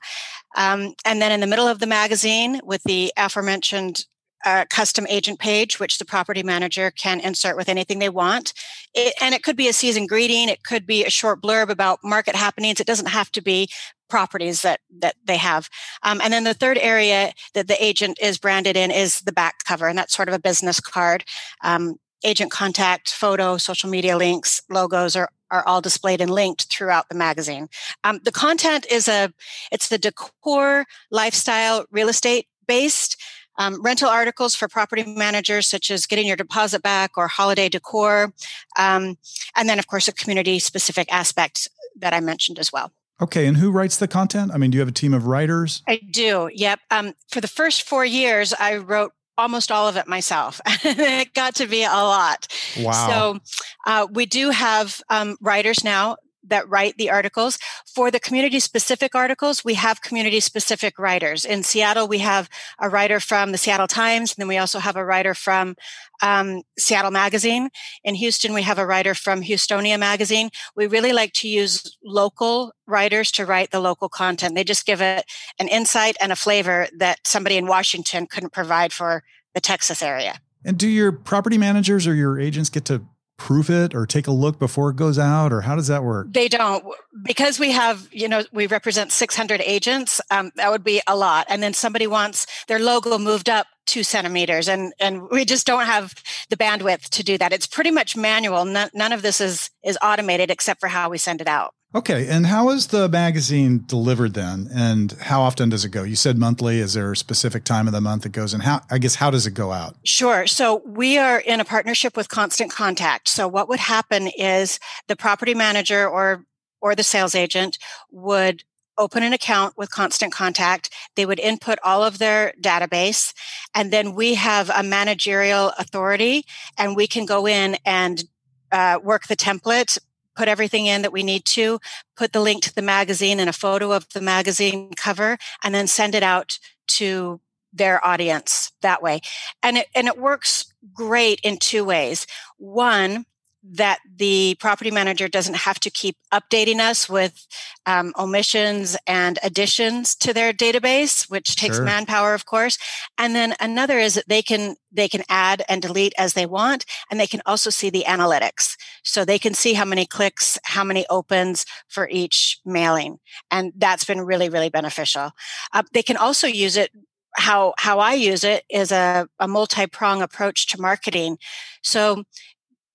Um, 0.56 0.94
and 1.04 1.22
then 1.22 1.32
in 1.32 1.42
the 1.42 1.48
middle 1.48 1.68
of 1.68 1.80
the 1.80 1.88
magazine, 1.88 2.62
with 2.64 2.84
the 2.84 3.12
aforementioned 3.18 4.06
uh, 4.46 4.66
custom 4.70 5.06
agent 5.10 5.40
page, 5.40 5.80
which 5.80 5.98
the 5.98 6.06
property 6.06 6.44
manager 6.44 6.92
can 6.92 7.20
insert 7.20 7.58
with 7.58 7.68
anything 7.68 8.00
they 8.00 8.10
want. 8.10 8.54
It, 8.94 9.14
and 9.20 9.34
it 9.34 9.44
could 9.44 9.58
be 9.58 9.68
a 9.68 9.74
season 9.74 10.06
greeting, 10.06 10.48
it 10.48 10.64
could 10.64 10.86
be 10.86 11.04
a 11.04 11.10
short 11.10 11.42
blurb 11.42 11.70
about 11.70 12.00
market 12.04 12.36
happenings. 12.36 12.80
It 12.80 12.88
doesn't 12.88 13.08
have 13.10 13.32
to 13.34 13.42
be 13.42 13.68
properties 14.10 14.62
that 14.62 14.80
that 15.00 15.16
they 15.26 15.38
have. 15.38 15.70
Um, 16.04 16.22
and 16.24 16.32
then 16.32 16.44
the 16.44 16.54
third 16.54 16.78
area 16.78 17.34
that 17.54 17.68
the 17.68 17.84
agent 17.84 18.20
is 18.22 18.38
branded 18.38 18.78
in 18.78 18.92
is 18.92 19.22
the 19.22 19.34
back 19.34 19.64
cover, 19.66 19.88
and 19.88 19.98
that's 19.98 20.16
sort 20.16 20.30
of 20.30 20.36
a 20.36 20.40
business 20.40 20.80
card. 20.80 21.26
Um, 21.64 21.98
agent 22.24 22.52
contact, 22.52 23.12
photo, 23.12 23.58
social 23.58 23.90
media 23.90 24.18
links, 24.18 24.62
logos 24.70 25.16
are 25.16 25.30
are 25.50 25.66
all 25.66 25.80
displayed 25.80 26.20
and 26.20 26.30
linked 26.30 26.66
throughout 26.66 27.08
the 27.10 27.16
magazine. 27.16 27.70
Um, 28.04 28.20
the 28.24 28.32
content 28.32 28.86
is 28.92 29.08
a 29.08 29.34
it's 29.72 29.88
the 29.88 29.98
decor, 29.98 30.86
lifestyle, 31.12 31.86
real 31.92 32.10
estate 32.10 32.48
based. 32.68 33.22
Um, 33.60 33.82
rental 33.82 34.08
articles 34.10 34.54
for 34.54 34.68
property 34.68 35.04
managers, 35.04 35.68
such 35.68 35.90
as 35.90 36.06
getting 36.06 36.28
your 36.28 36.36
deposit 36.36 36.84
back 36.84 37.18
or 37.18 37.28
holiday 37.28 37.70
decor. 37.70 38.32
Um, 38.78 39.18
and 39.56 39.68
then, 39.68 39.80
of 39.80 39.88
course, 39.88 40.08
a 40.08 40.12
community 40.12 40.60
specific 40.60 41.12
aspect 41.12 41.68
that 42.00 42.14
I 42.14 42.20
mentioned 42.20 42.60
as 42.60 42.72
well. 42.72 42.92
Okay, 43.20 43.48
and 43.48 43.58
who 43.58 43.72
writes 43.72 43.98
the 43.98 44.08
content? 44.08 44.52
I 44.54 44.58
mean, 44.58 44.70
do 44.70 44.76
you 44.76 44.82
have 44.82 44.90
a 44.90 44.92
team 44.92 45.12
of 45.12 45.26
writers? 45.26 45.82
I 45.88 46.00
do. 46.12 46.52
Yep. 46.54 46.80
Um, 46.92 47.14
for 47.30 47.42
the 47.42 47.48
first 47.48 47.82
four 47.82 48.06
years, 48.06 48.54
I 48.54 48.76
wrote 48.76 49.14
almost 49.38 49.72
all 49.72 49.88
of 49.88 49.98
it 49.98 50.08
myself. 50.08 50.60
it 50.84 51.34
got 51.34 51.56
to 51.56 51.68
be 51.68 51.84
a 51.84 51.90
lot. 51.90 52.48
Wow. 52.80 52.92
So 53.08 53.40
uh, 53.86 54.08
we 54.12 54.26
do 54.26 54.50
have 54.50 55.02
um, 55.10 55.38
writers 55.42 55.84
now 55.84 56.18
that 56.50 56.68
write 56.70 56.98
the 56.98 57.10
articles. 57.10 57.58
For 57.94 58.12
the 58.12 58.20
community 58.20 58.60
specific 58.60 59.16
articles, 59.16 59.64
we 59.64 59.76
have 59.76 60.02
community 60.02 60.40
specific 60.40 60.98
writers. 61.00 61.46
In 61.46 61.64
Seattle, 61.64 62.08
we 62.08 62.20
have 62.20 62.50
a 62.80 62.90
writer 62.90 63.20
from 63.20 63.52
the 63.52 63.58
Seattle 63.58 63.88
Times, 63.88 64.32
and 64.32 64.42
then 64.42 64.48
we 64.48 64.58
also 64.58 64.80
have 64.80 64.96
a 64.96 65.06
writer 65.06 65.34
from 65.34 65.76
um, 66.22 66.64
Seattle 66.78 67.12
Magazine. 67.12 67.70
In 68.04 68.16
Houston, 68.16 68.54
we 68.54 68.64
have 68.64 68.80
a 68.80 68.86
writer 68.86 69.14
from 69.14 69.42
Houstonia 69.42 70.00
Magazine. 70.00 70.50
We 70.76 70.88
really 70.88 71.14
like 71.14 71.34
to 71.34 71.48
use 71.48 71.98
local 72.04 72.74
writers 72.88 73.32
to 73.34 73.46
write 73.46 73.72
the 73.72 73.80
local 73.80 74.10
content. 74.10 74.56
They 74.56 74.64
just 74.64 74.86
give 74.86 75.02
it 75.02 75.26
an 75.60 75.68
insight 75.68 76.18
and 76.22 76.32
a 76.32 76.36
flavor 76.36 76.88
that 76.98 77.20
somebody 77.26 77.58
in 77.58 77.68
Washington 77.68 78.28
couldn't 78.28 78.54
provide 78.54 78.94
for 78.94 79.24
the 79.54 79.62
Texas 79.62 80.02
area. 80.02 80.40
And 80.66 80.78
do 80.78 80.88
your 80.88 81.12
property 81.12 81.58
managers 81.58 82.08
or 82.08 82.14
your 82.14 82.40
agents 82.40 82.70
get 82.70 82.86
to 82.86 83.06
proof 83.38 83.70
it 83.70 83.94
or 83.96 84.06
take 84.06 84.28
a 84.28 84.32
look 84.32 84.60
before 84.60 84.90
it 84.90 84.96
goes 84.96 85.18
out 85.20 85.54
or 85.54 85.62
how 85.62 85.76
does 85.76 85.88
that 85.88 86.04
work? 86.04 86.28
They 86.32 86.48
don't. 86.48 86.84
Because 87.24 87.60
we 87.60 87.72
have 87.72 88.08
you 88.12 88.28
know 88.28 88.44
we 88.52 88.68
represent 88.68 89.12
600 89.12 89.62
agents 89.62 90.20
um, 90.32 90.52
that 90.56 90.72
would 90.72 90.84
be 90.84 91.02
a 91.08 91.16
lot. 91.16 91.46
And 91.50 91.62
then 91.62 91.74
somebody 91.74 92.08
wants 92.08 92.48
their 92.68 92.80
logo 92.80 93.18
moved 93.18 93.50
up 93.50 93.68
two 93.86 94.04
centimeters 94.04 94.68
and 94.68 94.94
and 95.00 95.30
we 95.30 95.46
just 95.46 95.66
don't 95.66 95.86
have 95.86 96.14
the 96.50 96.58
bandwidth 96.58 97.10
to 97.10 97.24
do 97.24 97.38
that. 97.38 97.54
It's 97.54 97.68
pretty 97.68 97.92
much 97.92 98.18
manual. 98.18 98.66
None, 98.66 98.90
none 98.94 99.12
of 99.14 99.22
this 99.22 99.40
is 99.40 99.70
is 99.84 99.98
automated 100.02 100.52
except 100.52 100.80
for 100.80 100.88
how 100.88 101.10
we 101.10 101.18
send 101.18 101.42
it 101.42 101.48
out 101.48 101.74
Okay. 101.96 102.28
And 102.28 102.46
how 102.46 102.70
is 102.70 102.88
the 102.88 103.08
magazine 103.08 103.84
delivered 103.86 104.34
then? 104.34 104.70
And 104.74 105.14
how 105.14 105.42
often 105.42 105.70
does 105.70 105.86
it 105.86 105.90
go? 105.90 106.04
You 106.04 106.16
said 106.16 106.38
monthly. 106.38 106.80
Is 106.80 106.94
there 106.94 107.12
a 107.12 107.18
specific 107.18 107.64
time 107.64 107.88
of 107.88 107.94
the 107.94 108.02
month 108.02 108.26
it 108.26 108.34
goes? 108.34 108.54
And 108.54 108.64
how, 108.64 108.82
I 108.92 108.98
guess, 108.98 109.16
how 109.16 109.32
does 109.32 109.48
it 109.48 109.52
go 109.52 109.72
out? 109.72 109.96
Sure. 110.04 110.48
So 110.48 110.82
we 110.86 111.18
are 111.18 111.40
in 111.40 111.60
a 111.60 111.66
partnership 111.66 112.18
with 112.18 112.30
Constant 112.30 112.72
Contact. 112.72 113.30
So 113.30 113.48
what 113.48 113.70
would 113.70 113.80
happen 113.80 114.28
is 114.28 114.80
the 115.08 115.16
property 115.16 115.54
manager 115.54 116.08
or, 116.08 116.46
or 116.82 116.94
the 116.94 117.04
sales 117.04 117.36
agent 117.36 117.78
would 118.12 118.64
open 118.98 119.24
an 119.24 119.34
account 119.34 119.78
with 119.78 119.92
Constant 119.92 120.34
Contact. 120.34 120.90
They 121.16 121.26
would 121.26 121.40
input 121.40 121.80
all 121.84 122.04
of 122.04 122.18
their 122.18 122.54
database, 122.62 123.34
and 123.76 123.94
then 123.94 124.16
we 124.16 124.34
have 124.34 124.70
a 124.70 124.84
managerial 124.84 125.72
authority, 125.78 126.46
and 126.78 126.96
we 126.96 127.08
can 127.08 127.26
go 127.26 127.48
in 127.48 127.78
and 127.86 128.24
uh, 128.72 129.00
work 129.04 129.28
the 129.28 129.36
template, 129.36 129.98
put 130.38 130.48
everything 130.48 130.86
in 130.86 131.02
that 131.02 131.12
we 131.12 131.24
need 131.24 131.44
to, 131.46 131.80
put 132.16 132.32
the 132.32 132.40
link 132.40 132.64
to 132.64 132.74
the 132.74 132.82
magazine 132.82 133.40
and 133.40 133.50
a 133.50 133.54
photo 133.54 133.92
of 133.92 134.08
the 134.14 134.22
magazine 134.22 134.92
cover, 134.96 135.38
and 135.64 135.74
then 135.74 135.88
send 135.88 136.14
it 136.16 136.24
out 136.24 136.60
to 136.88 137.42
their 137.74 138.06
audience 138.06 138.72
that 138.82 139.02
way. 139.02 139.20
And 139.64 139.78
it, 139.78 139.88
and 139.94 140.08
it 140.08 140.18
works 140.18 140.74
great 140.94 141.40
in 141.44 141.58
two 141.58 141.84
ways. 141.84 142.28
One, 142.58 143.26
that 143.64 144.00
the 144.16 144.56
property 144.60 144.92
manager 144.92 145.28
doesn't 145.28 145.56
have 145.56 145.80
to 145.80 145.90
keep 145.90 146.16
updating 146.34 146.80
us 146.80 147.10
with 147.10 147.48
um, 147.86 148.14
omissions 148.18 148.96
and 149.08 149.40
additions 149.44 150.16
to 150.16 150.34
their 150.34 150.54
database 150.54 151.30
which 151.30 151.56
takes 151.56 151.78
sure. 151.78 151.86
manpower 151.86 152.34
of 152.34 152.46
course 152.46 152.78
and 153.18 153.36
then 153.36 153.56
another 153.60 154.00
is 154.00 154.14
that 154.16 154.28
they 154.28 154.42
can 154.42 154.76
they 154.92 155.08
can 155.08 155.24
add 155.30 155.64
and 155.68 155.82
delete 155.82 156.14
as 156.18 156.34
they 156.34 156.46
want 156.46 156.86
and 157.10 157.20
they 157.20 157.28
can 157.28 157.42
also 157.46 157.70
see 157.70 157.90
the 157.90 158.06
analytics 158.08 158.76
so 159.04 159.26
they 159.26 159.40
can 159.40 159.54
see 159.54 159.74
how 159.74 159.86
many 159.86 160.06
clicks 160.06 160.58
how 160.64 160.84
many 160.84 161.06
opens 161.10 161.66
for 161.88 162.08
each 162.10 162.60
mailing 162.66 163.18
and 163.52 163.74
that's 163.78 164.06
been 164.06 164.22
really 164.22 164.50
really 164.50 164.70
beneficial 164.70 165.32
uh, 165.74 165.84
they 165.94 166.04
can 166.04 166.18
also 166.18 166.48
use 166.48 166.78
it 166.78 166.92
how 167.38 167.74
how 167.78 168.00
I 168.00 168.14
use 168.14 168.44
it 168.44 168.64
is 168.70 168.92
a, 168.92 169.28
a 169.40 169.48
multi-prong 169.48 170.22
approach 170.22 170.68
to 170.68 170.82
marketing. 170.82 171.38
So 171.84 172.24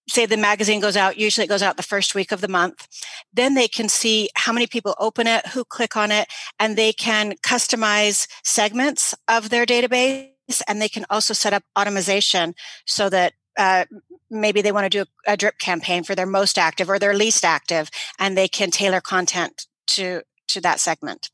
say 0.08 0.26
the 0.26 0.36
magazine 0.36 0.80
goes 0.80 0.96
out, 0.96 1.18
usually 1.18 1.44
it 1.44 1.48
goes 1.48 1.62
out 1.62 1.76
the 1.76 1.82
first 1.82 2.14
week 2.14 2.32
of 2.32 2.40
the 2.40 2.48
month. 2.48 2.88
Then 3.32 3.54
they 3.54 3.68
can 3.68 3.88
see 3.88 4.28
how 4.34 4.52
many 4.52 4.66
people 4.66 4.94
open 4.98 5.26
it, 5.26 5.48
who 5.48 5.64
click 5.64 5.96
on 5.96 6.10
it, 6.10 6.28
and 6.58 6.76
they 6.76 6.92
can 6.92 7.34
customize 7.44 8.26
segments 8.42 9.14
of 9.28 9.50
their 9.50 9.66
database. 9.66 10.28
And 10.66 10.82
they 10.82 10.88
can 10.88 11.06
also 11.08 11.34
set 11.34 11.52
up 11.52 11.62
automation 11.78 12.54
so 12.84 13.08
that 13.08 13.34
uh, 13.58 13.84
maybe 14.30 14.60
they 14.62 14.72
want 14.72 14.90
to 14.90 14.90
do 14.90 15.02
a, 15.26 15.32
a 15.32 15.36
drip 15.36 15.58
campaign 15.58 16.02
for 16.04 16.14
their 16.14 16.26
most 16.26 16.58
active 16.58 16.90
or 16.90 16.98
their 16.98 17.14
least 17.14 17.44
active, 17.44 17.90
and 18.18 18.36
they 18.36 18.48
can 18.48 18.70
tailor 18.70 19.00
content 19.00 19.66
to 19.86 20.22
to 20.48 20.60
that 20.60 20.80
segment. 20.80 21.30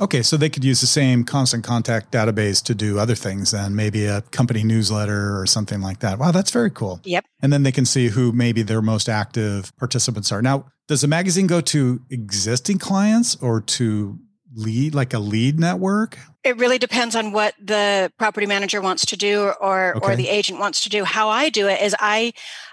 Okay, 0.00 0.22
so 0.22 0.36
they 0.36 0.48
could 0.48 0.64
use 0.64 0.80
the 0.80 0.86
same 0.86 1.22
constant 1.22 1.64
contact 1.64 2.12
database 2.12 2.62
to 2.64 2.74
do 2.74 2.98
other 2.98 3.14
things 3.14 3.50
than 3.50 3.76
maybe 3.76 4.06
a 4.06 4.22
company 4.22 4.64
newsletter 4.64 5.38
or 5.38 5.46
something 5.46 5.80
like 5.80 6.00
that. 6.00 6.18
Wow, 6.18 6.32
that's 6.32 6.50
very 6.50 6.70
cool. 6.70 7.00
Yep. 7.04 7.26
And 7.42 7.52
then 7.52 7.62
they 7.62 7.72
can 7.72 7.84
see 7.84 8.08
who 8.08 8.32
maybe 8.32 8.62
their 8.62 8.82
most 8.82 9.08
active 9.08 9.76
participants 9.76 10.32
are. 10.32 10.40
Now, 10.40 10.66
does 10.88 11.02
the 11.02 11.08
magazine 11.08 11.46
go 11.46 11.60
to 11.60 12.00
existing 12.10 12.78
clients 12.78 13.36
or 13.36 13.60
to 13.60 14.18
lead 14.54 14.94
like 14.94 15.12
a 15.14 15.18
lead 15.18 15.60
network? 15.60 16.18
it 16.44 16.56
really 16.58 16.78
depends 16.78 17.14
on 17.14 17.32
what 17.32 17.54
the 17.62 18.12
property 18.18 18.46
manager 18.46 18.80
wants 18.80 19.06
to 19.06 19.16
do 19.16 19.52
or 19.60 19.96
okay. 19.96 20.12
or 20.12 20.16
the 20.16 20.28
agent 20.28 20.58
wants 20.58 20.82
to 20.82 20.88
do. 20.88 21.04
How 21.04 21.28
I 21.28 21.50
do 21.50 21.68
it 21.68 21.80
is 21.80 21.94
I 21.98 22.32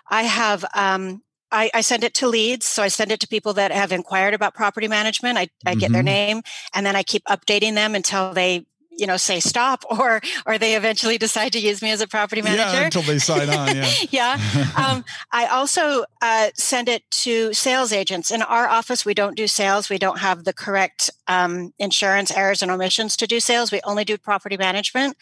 I 0.10 0.24
have 0.24 0.66
um, 0.74 1.22
I, 1.52 1.72
I, 1.74 1.82
send 1.82 2.04
it 2.04 2.14
to 2.16 2.28
leads. 2.28 2.66
So 2.66 2.84
I 2.84 2.90
send 2.90 3.12
it 3.12 3.20
to 3.22 3.28
people 3.28 3.54
that 3.54 3.72
have 3.72 3.92
inquired 3.92 4.34
about 4.34 4.54
property 4.54 4.88
management. 4.88 5.38
I, 5.38 5.42
I 5.42 5.72
mm-hmm. 5.72 5.80
get 5.80 5.92
their 5.92 6.02
mm-hmm. 6.02 6.06
name 6.06 6.42
and 6.74 6.86
then 6.86 6.96
I 6.96 7.04
keep 7.04 7.24
updating 7.26 7.76
them 7.76 7.96
until 7.96 8.34
they 8.34 8.66
you 9.00 9.08
know 9.08 9.18
say 9.18 9.40
stop 9.40 9.84
or 9.90 10.22
or 10.46 10.58
they 10.58 10.76
eventually 10.76 11.18
decide 11.18 11.54
to 11.54 11.60
use 11.60 11.82
me 11.82 11.92
as 11.92 12.02
a 12.02 12.08
property 12.08 12.42
manager. 12.42 12.62
yeah, 12.62 12.86
until 12.86 13.02
they 13.02 13.20
sign 13.20 13.50
on 13.50 13.76
yeah. 13.76 13.90
Yeah. 14.12 14.72
Um, 14.76 15.06
i 15.32 15.46
also 15.48 16.06
uh, 16.22 16.50
send 16.56 16.90
it 16.90 17.10
to 17.12 17.54
sales 17.54 17.94
agents. 17.94 18.32
In 18.32 18.42
our 18.42 18.68
office 18.68 19.06
we 19.06 19.14
don't 19.14 19.36
do 19.36 19.48
sales. 19.48 19.90
We 19.90 19.98
don't 19.98 20.20
have 20.20 20.44
the 20.44 20.54
correct 20.54 21.10
um, 21.28 21.74
insurance 21.80 22.32
errors 22.32 22.62
and 22.62 22.72
omissions 22.72 23.16
to 23.18 23.28
do 23.28 23.40
sales. 23.40 23.72
We 23.72 23.82
only 23.84 24.04
do 24.04 24.18
property 24.18 24.58
management. 24.58 25.16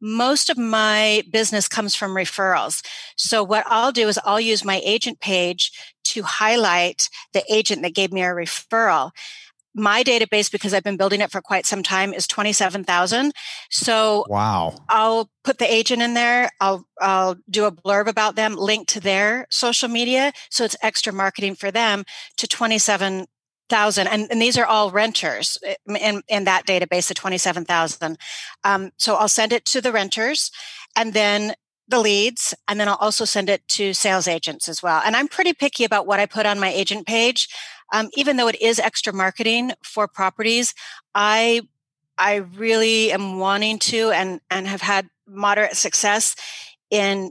Most 0.00 0.50
of 0.50 0.56
my 0.56 1.22
business 1.30 1.68
comes 1.68 1.94
from 1.94 2.12
referrals. 2.12 2.84
So 3.16 3.42
what 3.42 3.64
i'll 3.66 3.92
do 3.92 4.08
is 4.08 4.18
i'll 4.24 4.40
use 4.40 4.64
my 4.64 4.80
agent 4.84 5.20
page 5.20 5.72
to 6.04 6.22
highlight 6.22 7.08
the 7.32 7.44
agent 7.52 7.82
that 7.82 7.94
gave 7.94 8.12
me 8.12 8.22
a 8.22 8.28
referral 8.28 9.12
my 9.74 10.02
database 10.02 10.50
because 10.50 10.74
i've 10.74 10.82
been 10.82 10.96
building 10.96 11.20
it 11.20 11.30
for 11.30 11.40
quite 11.40 11.66
some 11.66 11.82
time 11.82 12.12
is 12.12 12.26
27000 12.26 13.32
so 13.70 14.24
wow. 14.28 14.74
I'll 14.88 15.30
put 15.44 15.58
the 15.58 15.72
agent 15.72 16.02
in 16.02 16.14
there. 16.14 16.50
I'll 16.60 16.86
i'll 17.00 17.36
do 17.48 17.64
a 17.64 17.72
blurb 17.72 18.06
about 18.06 18.36
them 18.36 18.56
link 18.56 18.88
to 18.88 19.00
their 19.00 19.46
social 19.50 19.88
media 19.88 20.32
so 20.50 20.64
it's 20.64 20.76
extra 20.82 21.12
marketing 21.12 21.54
for 21.54 21.70
them 21.70 22.04
to 22.36 22.46
27000 22.46 23.26
and, 24.08 24.30
and 24.30 24.42
these 24.42 24.58
are 24.58 24.66
all 24.66 24.90
renters 24.90 25.58
eh, 25.64 25.74
in, 25.86 26.22
in 26.28 26.44
that 26.44 26.66
database 26.66 27.10
of 27.10 27.16
27000 27.16 28.18
um, 28.64 28.90
so 28.96 29.14
i'll 29.16 29.28
send 29.28 29.52
it 29.52 29.64
to 29.64 29.80
the 29.80 29.92
renters 29.92 30.50
and 30.96 31.12
then 31.14 31.54
the 31.88 32.00
leads 32.00 32.54
and 32.68 32.78
then 32.78 32.88
I'll 32.88 32.94
also 33.00 33.24
send 33.24 33.50
it 33.50 33.66
to 33.68 33.92
sales 33.92 34.28
agents 34.28 34.68
as 34.68 34.80
well. 34.80 35.02
And 35.04 35.16
I'm 35.16 35.26
pretty 35.26 35.52
picky 35.52 35.82
about 35.82 36.06
what 36.06 36.20
I 36.20 36.26
put 36.26 36.46
on 36.46 36.60
my 36.60 36.70
agent 36.70 37.04
page 37.04 37.48
um, 37.92 38.08
even 38.14 38.36
though 38.36 38.48
it 38.48 38.60
is 38.60 38.78
extra 38.78 39.12
marketing 39.12 39.72
for 39.82 40.08
properties, 40.08 40.74
I 41.14 41.62
I 42.18 42.36
really 42.36 43.12
am 43.12 43.38
wanting 43.38 43.78
to 43.80 44.10
and 44.10 44.40
and 44.50 44.66
have 44.66 44.82
had 44.82 45.08
moderate 45.26 45.76
success 45.76 46.36
in 46.90 47.30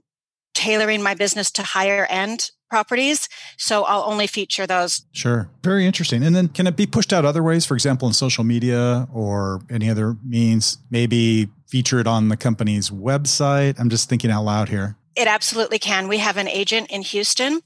tailoring 0.53 1.01
my 1.01 1.13
business 1.13 1.51
to 1.51 1.63
higher 1.63 2.05
end 2.09 2.51
properties. 2.69 3.27
So 3.57 3.83
I'll 3.83 4.03
only 4.03 4.27
feature 4.27 4.67
those. 4.67 5.05
Sure. 5.11 5.49
Very 5.63 5.85
interesting. 5.85 6.23
And 6.23 6.35
then 6.35 6.49
can 6.49 6.67
it 6.67 6.75
be 6.75 6.85
pushed 6.85 7.11
out 7.11 7.25
other 7.25 7.41
ways, 7.41 7.65
for 7.65 7.73
example, 7.73 8.07
in 8.07 8.13
social 8.13 8.43
media 8.43 9.07
or 9.11 9.61
any 9.69 9.89
other 9.89 10.17
means? 10.23 10.77
Maybe 10.91 11.49
feature 11.67 11.99
it 11.99 12.07
on 12.07 12.29
the 12.29 12.37
company's 12.37 12.89
website? 12.89 13.79
I'm 13.79 13.89
just 13.89 14.09
thinking 14.09 14.31
out 14.31 14.43
loud 14.43 14.69
here. 14.69 14.97
It 15.19 15.27
absolutely 15.27 15.79
can. 15.79 16.07
We 16.07 16.19
have 16.19 16.37
an 16.37 16.47
agent 16.47 16.89
in 16.89 17.01
Houston 17.01 17.59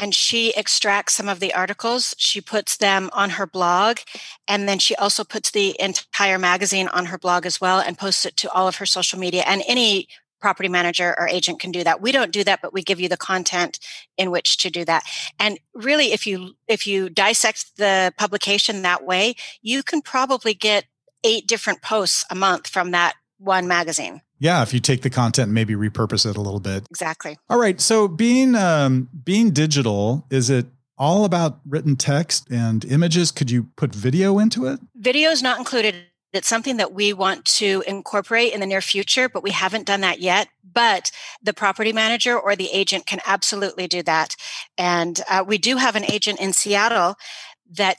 and 0.00 0.14
she 0.14 0.54
extracts 0.56 1.12
some 1.12 1.28
of 1.28 1.40
the 1.40 1.52
articles. 1.52 2.14
She 2.18 2.40
puts 2.40 2.76
them 2.76 3.10
on 3.12 3.30
her 3.30 3.48
blog 3.48 3.98
and 4.46 4.68
then 4.68 4.78
she 4.78 4.94
also 4.94 5.24
puts 5.24 5.50
the 5.50 5.74
entire 5.80 6.38
magazine 6.38 6.86
on 6.86 7.06
her 7.06 7.18
blog 7.18 7.46
as 7.46 7.60
well 7.60 7.80
and 7.80 7.98
posts 7.98 8.26
it 8.26 8.36
to 8.36 8.50
all 8.52 8.68
of 8.68 8.76
her 8.76 8.86
social 8.86 9.18
media. 9.18 9.42
And 9.44 9.64
any 9.66 10.06
property 10.40 10.68
manager 10.68 11.16
or 11.18 11.26
agent 11.26 11.58
can 11.58 11.72
do 11.72 11.82
that. 11.82 12.00
We 12.00 12.12
don't 12.12 12.30
do 12.30 12.44
that, 12.44 12.60
but 12.62 12.72
we 12.72 12.80
give 12.80 13.00
you 13.00 13.08
the 13.08 13.16
content 13.16 13.80
in 14.16 14.30
which 14.30 14.58
to 14.58 14.70
do 14.70 14.84
that. 14.84 15.02
And 15.40 15.58
really 15.74 16.12
if 16.12 16.28
you 16.28 16.54
if 16.68 16.86
you 16.86 17.10
dissect 17.10 17.76
the 17.76 18.14
publication 18.18 18.82
that 18.82 19.04
way, 19.04 19.34
you 19.62 19.82
can 19.82 20.00
probably 20.00 20.54
get 20.54 20.84
eight 21.24 21.48
different 21.48 21.82
posts 21.82 22.24
a 22.30 22.36
month 22.36 22.68
from 22.68 22.92
that 22.92 23.14
one 23.38 23.66
magazine. 23.66 24.20
Yeah, 24.40 24.62
if 24.62 24.72
you 24.72 24.80
take 24.80 25.02
the 25.02 25.10
content 25.10 25.48
and 25.48 25.54
maybe 25.54 25.74
repurpose 25.74 26.28
it 26.28 26.36
a 26.36 26.40
little 26.40 26.60
bit. 26.60 26.86
Exactly. 26.90 27.38
All 27.50 27.60
right. 27.60 27.78
So 27.80 28.08
being 28.08 28.54
um, 28.56 29.08
being 29.22 29.50
digital, 29.50 30.26
is 30.30 30.48
it 30.48 30.66
all 30.96 31.24
about 31.24 31.60
written 31.68 31.94
text 31.94 32.50
and 32.50 32.84
images? 32.86 33.30
Could 33.30 33.50
you 33.50 33.68
put 33.76 33.94
video 33.94 34.38
into 34.38 34.66
it? 34.66 34.80
Video 34.96 35.30
is 35.30 35.42
not 35.42 35.58
included. 35.58 35.94
It's 36.32 36.48
something 36.48 36.78
that 36.78 36.92
we 36.92 37.12
want 37.12 37.44
to 37.56 37.82
incorporate 37.86 38.52
in 38.52 38.60
the 38.60 38.66
near 38.66 38.80
future, 38.80 39.28
but 39.28 39.42
we 39.42 39.50
haven't 39.50 39.86
done 39.86 40.00
that 40.02 40.20
yet. 40.20 40.48
But 40.64 41.10
the 41.42 41.52
property 41.52 41.92
manager 41.92 42.38
or 42.38 42.56
the 42.56 42.70
agent 42.72 43.06
can 43.06 43.20
absolutely 43.26 43.88
do 43.88 44.02
that. 44.04 44.36
And 44.78 45.20
uh, 45.28 45.44
we 45.46 45.58
do 45.58 45.76
have 45.76 45.96
an 45.96 46.04
agent 46.04 46.40
in 46.40 46.52
Seattle 46.52 47.16
that 47.72 47.96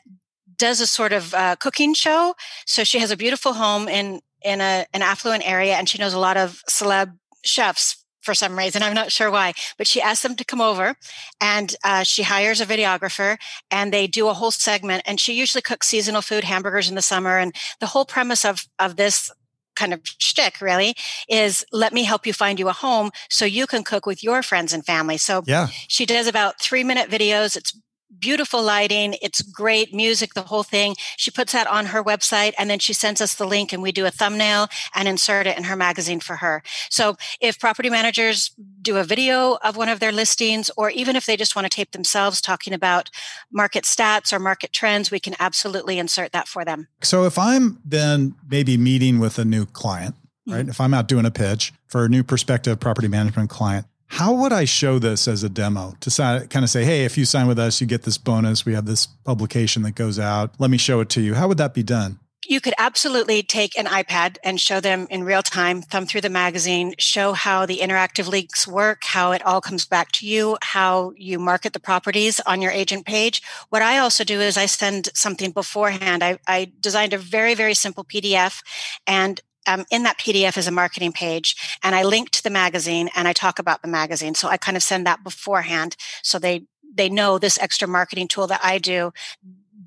does 0.57 0.79
a 0.79 0.87
sort 0.87 1.11
of 1.11 1.33
uh, 1.33 1.55
cooking 1.57 1.93
show. 1.93 2.35
So 2.65 2.83
she 2.83 2.99
has 2.99 3.11
a 3.11 3.17
beautiful 3.17 3.53
home 3.53 3.87
in 3.87 4.21
in 4.43 4.61
a, 4.61 4.85
an 4.93 5.01
affluent 5.01 5.47
area 5.47 5.75
and 5.75 5.87
she 5.87 5.97
knows 5.97 6.13
a 6.13 6.19
lot 6.19 6.37
of 6.37 6.63
celeb 6.69 7.17
chefs 7.43 8.01
for 8.21 8.33
some 8.33 8.57
reason. 8.57 8.83
I'm 8.83 8.93
not 8.93 9.11
sure 9.11 9.31
why, 9.31 9.53
but 9.77 9.87
she 9.87 10.01
asked 10.01 10.23
them 10.23 10.35
to 10.35 10.45
come 10.45 10.61
over 10.61 10.95
and 11.39 11.75
uh, 11.83 12.03
she 12.03 12.23
hires 12.23 12.61
a 12.61 12.65
videographer 12.65 13.37
and 13.69 13.91
they 13.91 14.07
do 14.07 14.27
a 14.27 14.33
whole 14.33 14.51
segment. 14.51 15.03
And 15.05 15.19
she 15.19 15.33
usually 15.33 15.61
cooks 15.61 15.87
seasonal 15.87 16.21
food, 16.21 16.43
hamburgers 16.43 16.89
in 16.89 16.95
the 16.95 17.01
summer. 17.01 17.37
And 17.37 17.55
the 17.79 17.87
whole 17.87 18.05
premise 18.05 18.45
of, 18.45 18.67
of 18.79 18.95
this 18.95 19.31
kind 19.75 19.93
of 19.93 20.01
shtick 20.03 20.61
really 20.61 20.95
is 21.27 21.65
let 21.71 21.93
me 21.93 22.03
help 22.03 22.27
you 22.27 22.33
find 22.33 22.59
you 22.59 22.67
a 22.67 22.73
home 22.73 23.09
so 23.29 23.45
you 23.45 23.65
can 23.65 23.83
cook 23.83 24.05
with 24.05 24.23
your 24.23 24.43
friends 24.43 24.73
and 24.73 24.85
family. 24.85 25.17
So 25.17 25.43
yeah. 25.45 25.69
she 25.87 26.05
does 26.05 26.27
about 26.27 26.61
three 26.61 26.83
minute 26.83 27.09
videos. 27.09 27.55
It's 27.55 27.75
beautiful 28.19 28.61
lighting. 28.61 29.15
It's 29.21 29.41
great 29.41 29.93
music, 29.93 30.33
the 30.33 30.43
whole 30.43 30.63
thing. 30.63 30.95
She 31.17 31.31
puts 31.31 31.53
that 31.53 31.67
on 31.67 31.87
her 31.87 32.03
website 32.03 32.53
and 32.57 32.69
then 32.69 32.79
she 32.79 32.93
sends 32.93 33.21
us 33.21 33.35
the 33.35 33.45
link 33.45 33.73
and 33.73 33.81
we 33.81 33.91
do 33.91 34.05
a 34.05 34.11
thumbnail 34.11 34.67
and 34.95 35.07
insert 35.07 35.47
it 35.47 35.57
in 35.57 35.65
her 35.65 35.75
magazine 35.75 36.19
for 36.19 36.37
her. 36.37 36.63
So 36.89 37.15
if 37.39 37.59
property 37.59 37.89
managers 37.89 38.51
do 38.81 38.97
a 38.97 39.03
video 39.03 39.57
of 39.63 39.77
one 39.77 39.89
of 39.89 39.99
their 39.99 40.11
listings, 40.11 40.71
or 40.77 40.89
even 40.89 41.15
if 41.15 41.25
they 41.25 41.37
just 41.37 41.55
want 41.55 41.65
to 41.65 41.75
tape 41.75 41.91
themselves 41.91 42.41
talking 42.41 42.73
about 42.73 43.09
market 43.51 43.83
stats 43.83 44.33
or 44.33 44.39
market 44.39 44.73
trends, 44.73 45.11
we 45.11 45.19
can 45.19 45.35
absolutely 45.39 45.99
insert 45.99 46.31
that 46.31 46.47
for 46.47 46.65
them. 46.65 46.87
So 47.01 47.25
if 47.25 47.37
I'm 47.37 47.79
then 47.85 48.35
maybe 48.47 48.77
meeting 48.77 49.19
with 49.19 49.39
a 49.39 49.45
new 49.45 49.65
client, 49.65 50.15
right? 50.47 50.61
Mm-hmm. 50.61 50.69
If 50.69 50.81
I'm 50.81 50.93
out 50.93 51.07
doing 51.07 51.25
a 51.25 51.31
pitch 51.31 51.73
for 51.87 52.05
a 52.05 52.09
new 52.09 52.23
prospective 52.23 52.79
property 52.79 53.07
management 53.07 53.49
client, 53.49 53.85
how 54.11 54.33
would 54.33 54.51
I 54.51 54.65
show 54.65 54.99
this 54.99 55.25
as 55.25 55.41
a 55.41 55.47
demo 55.47 55.95
to 56.01 56.47
kind 56.49 56.65
of 56.65 56.69
say, 56.69 56.83
hey, 56.83 57.05
if 57.05 57.17
you 57.17 57.23
sign 57.23 57.47
with 57.47 57.57
us, 57.57 57.79
you 57.79 57.87
get 57.87 58.03
this 58.03 58.17
bonus. 58.17 58.65
We 58.65 58.73
have 58.73 58.85
this 58.85 59.05
publication 59.05 59.83
that 59.83 59.95
goes 59.95 60.19
out. 60.19 60.53
Let 60.59 60.69
me 60.69 60.77
show 60.77 60.99
it 60.99 61.07
to 61.11 61.21
you. 61.21 61.33
How 61.33 61.47
would 61.47 61.57
that 61.59 61.73
be 61.73 61.81
done? 61.81 62.19
You 62.45 62.59
could 62.59 62.73
absolutely 62.77 63.41
take 63.41 63.79
an 63.79 63.85
iPad 63.85 64.35
and 64.43 64.59
show 64.59 64.81
them 64.81 65.07
in 65.09 65.23
real 65.23 65.41
time, 65.41 65.81
thumb 65.81 66.05
through 66.05 66.21
the 66.21 66.29
magazine, 66.29 66.93
show 66.99 67.31
how 67.31 67.65
the 67.65 67.77
interactive 67.77 68.27
links 68.27 68.67
work, 68.67 69.05
how 69.05 69.31
it 69.31 69.45
all 69.45 69.61
comes 69.61 69.85
back 69.85 70.11
to 70.13 70.27
you, 70.27 70.57
how 70.61 71.13
you 71.15 71.39
market 71.39 71.71
the 71.71 71.79
properties 71.79 72.41
on 72.41 72.61
your 72.61 72.71
agent 72.71 73.05
page. 73.05 73.41
What 73.69 73.81
I 73.81 73.99
also 73.99 74.25
do 74.25 74.41
is 74.41 74.57
I 74.57 74.65
send 74.65 75.07
something 75.13 75.51
beforehand. 75.51 76.21
I, 76.21 76.37
I 76.45 76.73
designed 76.81 77.13
a 77.13 77.17
very, 77.17 77.53
very 77.55 77.75
simple 77.75 78.03
PDF 78.03 78.61
and 79.07 79.39
um, 79.67 79.85
in 79.91 80.03
that 80.03 80.17
PDF 80.17 80.57
is 80.57 80.67
a 80.67 80.71
marketing 80.71 81.11
page, 81.11 81.55
and 81.83 81.95
I 81.95 82.03
link 82.03 82.29
to 82.31 82.43
the 82.43 82.49
magazine 82.49 83.09
and 83.15 83.27
I 83.27 83.33
talk 83.33 83.59
about 83.59 83.81
the 83.81 83.87
magazine. 83.87 84.35
So 84.35 84.47
I 84.47 84.57
kind 84.57 84.77
of 84.77 84.83
send 84.83 85.05
that 85.05 85.23
beforehand, 85.23 85.95
so 86.23 86.39
they 86.39 86.65
they 86.93 87.09
know 87.09 87.37
this 87.37 87.59
extra 87.59 87.87
marketing 87.87 88.27
tool 88.27 88.47
that 88.47 88.61
I 88.63 88.77
do 88.77 89.13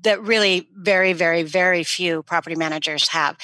that 0.05 0.21
really 0.21 0.69
very 0.75 1.13
very 1.13 1.43
very 1.43 1.83
few 1.83 2.23
property 2.23 2.55
managers 2.55 3.09
have 3.09 3.37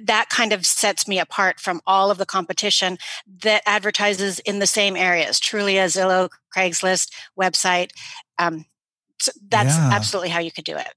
that 0.00 0.28
kind 0.30 0.52
of 0.52 0.66
sets 0.66 1.06
me 1.06 1.18
apart 1.18 1.60
from 1.60 1.80
all 1.86 2.10
of 2.10 2.18
the 2.18 2.26
competition 2.26 2.98
that 3.42 3.62
advertises 3.66 4.38
in 4.40 4.58
the 4.58 4.66
same 4.66 4.96
areas 4.96 5.38
trulia 5.38 5.84
zillow 5.84 6.28
craigslist 6.54 7.10
website 7.38 7.90
um, 8.38 8.64
so 9.20 9.30
that's 9.48 9.76
yeah. 9.76 9.90
absolutely 9.92 10.30
how 10.30 10.40
you 10.40 10.50
could 10.50 10.64
do 10.64 10.76
it 10.76 10.94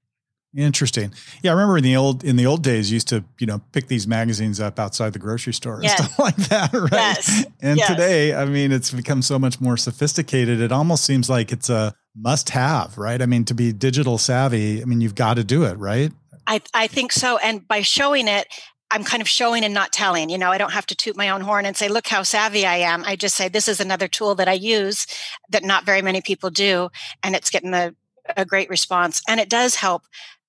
Interesting. 0.55 1.13
Yeah, 1.41 1.51
I 1.51 1.53
remember 1.53 1.77
in 1.77 1.84
the 1.84 1.96
old 1.96 2.25
in 2.25 2.36
the 2.36 2.46
old 2.46 2.62
days, 2.62 2.91
you 2.91 2.96
used 2.96 3.08
to 3.08 3.24
you 3.39 3.48
know 3.48 3.62
pick 3.72 3.88
these 3.88 4.05
magazines 4.05 4.60
up 4.60 4.79
outside 4.79 5.13
the 5.13 5.20
grocery 5.20 5.53
store 5.53 5.75
and 5.75 5.84
yes. 5.84 5.98
stuff 5.98 6.20
like 6.20 6.36
that, 6.36 6.74
right? 6.74 6.91
Yes. 6.91 7.46
And 7.62 7.77
yes. 7.77 7.88
today, 7.88 8.34
I 8.34 8.46
mean, 8.46 8.74
it's 8.74 8.91
become 8.91 9.22
so 9.22 9.39
much 9.39 9.62
more 9.62 9.77
sophisticated. 9.77 10.60
It 10.60 10.72
almost 10.74 11.05
seems 11.05 11.29
like 11.29 11.53
it's 11.53 11.70
a 11.70 11.93
must-have, 12.17 12.98
right? 12.98 13.22
I 13.22 13.25
mean, 13.25 13.46
to 13.46 13.53
be 13.53 13.72
digital 13.72 14.17
savvy, 14.17 14.81
I 14.81 14.86
mean, 14.86 15.00
you've 15.00 15.15
got 15.15 15.36
to 15.36 15.43
do 15.46 15.63
it, 15.63 15.77
right? 15.77 16.12
I 16.48 16.62
I 16.74 16.88
think 16.88 17.13
so. 17.13 17.38
And 17.38 17.65
by 17.65 17.81
showing 17.81 18.27
it, 18.27 18.48
I'm 18.91 19.05
kind 19.05 19.22
of 19.22 19.29
showing 19.29 19.63
and 19.63 19.74
not 19.74 19.93
telling. 19.93 20.29
You 20.29 20.38
know, 20.38 20.51
I 20.51 20.58
don't 20.58 20.74
have 20.74 20.86
to 20.88 20.96
toot 20.96 21.15
my 21.15 21.29
own 21.29 21.41
horn 21.41 21.65
and 21.65 21.77
say, 21.77 21.88
look 21.88 22.08
how 22.08 22.24
savvy 22.24 22.65
I 22.65 22.77
am. 22.77 23.05
I 23.05 23.15
just 23.15 23.36
say, 23.36 23.48
this 23.48 23.70
is 23.70 23.79
another 23.79 24.10
tool 24.10 24.36
that 24.36 24.50
I 24.50 24.53
use 24.53 25.08
that 25.50 25.63
not 25.63 25.86
very 25.86 26.01
many 26.01 26.22
people 26.22 26.50
do. 26.50 26.89
And 27.24 27.34
it's 27.34 27.50
getting 27.50 27.74
a, 27.74 27.96
a 28.36 28.43
great 28.43 28.70
response. 28.70 29.22
And 29.29 29.39
it 29.39 29.50
does 29.50 29.75
help 29.75 30.03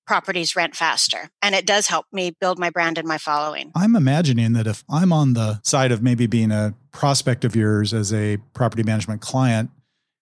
properties 0.05 0.55
rent 0.55 0.75
faster. 0.75 1.29
And 1.41 1.55
it 1.55 1.65
does 1.65 1.87
help 1.87 2.05
me 2.11 2.35
build 2.39 2.59
my 2.59 2.69
brand 2.69 2.97
and 2.97 3.07
my 3.07 3.17
following. 3.17 3.71
I'm 3.75 3.95
imagining 3.95 4.53
that 4.53 4.67
if 4.67 4.83
I'm 4.89 5.13
on 5.13 5.33
the 5.33 5.61
side 5.63 5.91
of 5.91 6.01
maybe 6.01 6.27
being 6.27 6.51
a 6.51 6.75
prospect 6.91 7.45
of 7.45 7.55
yours 7.55 7.93
as 7.93 8.13
a 8.13 8.37
property 8.53 8.83
management 8.83 9.21
client, 9.21 9.69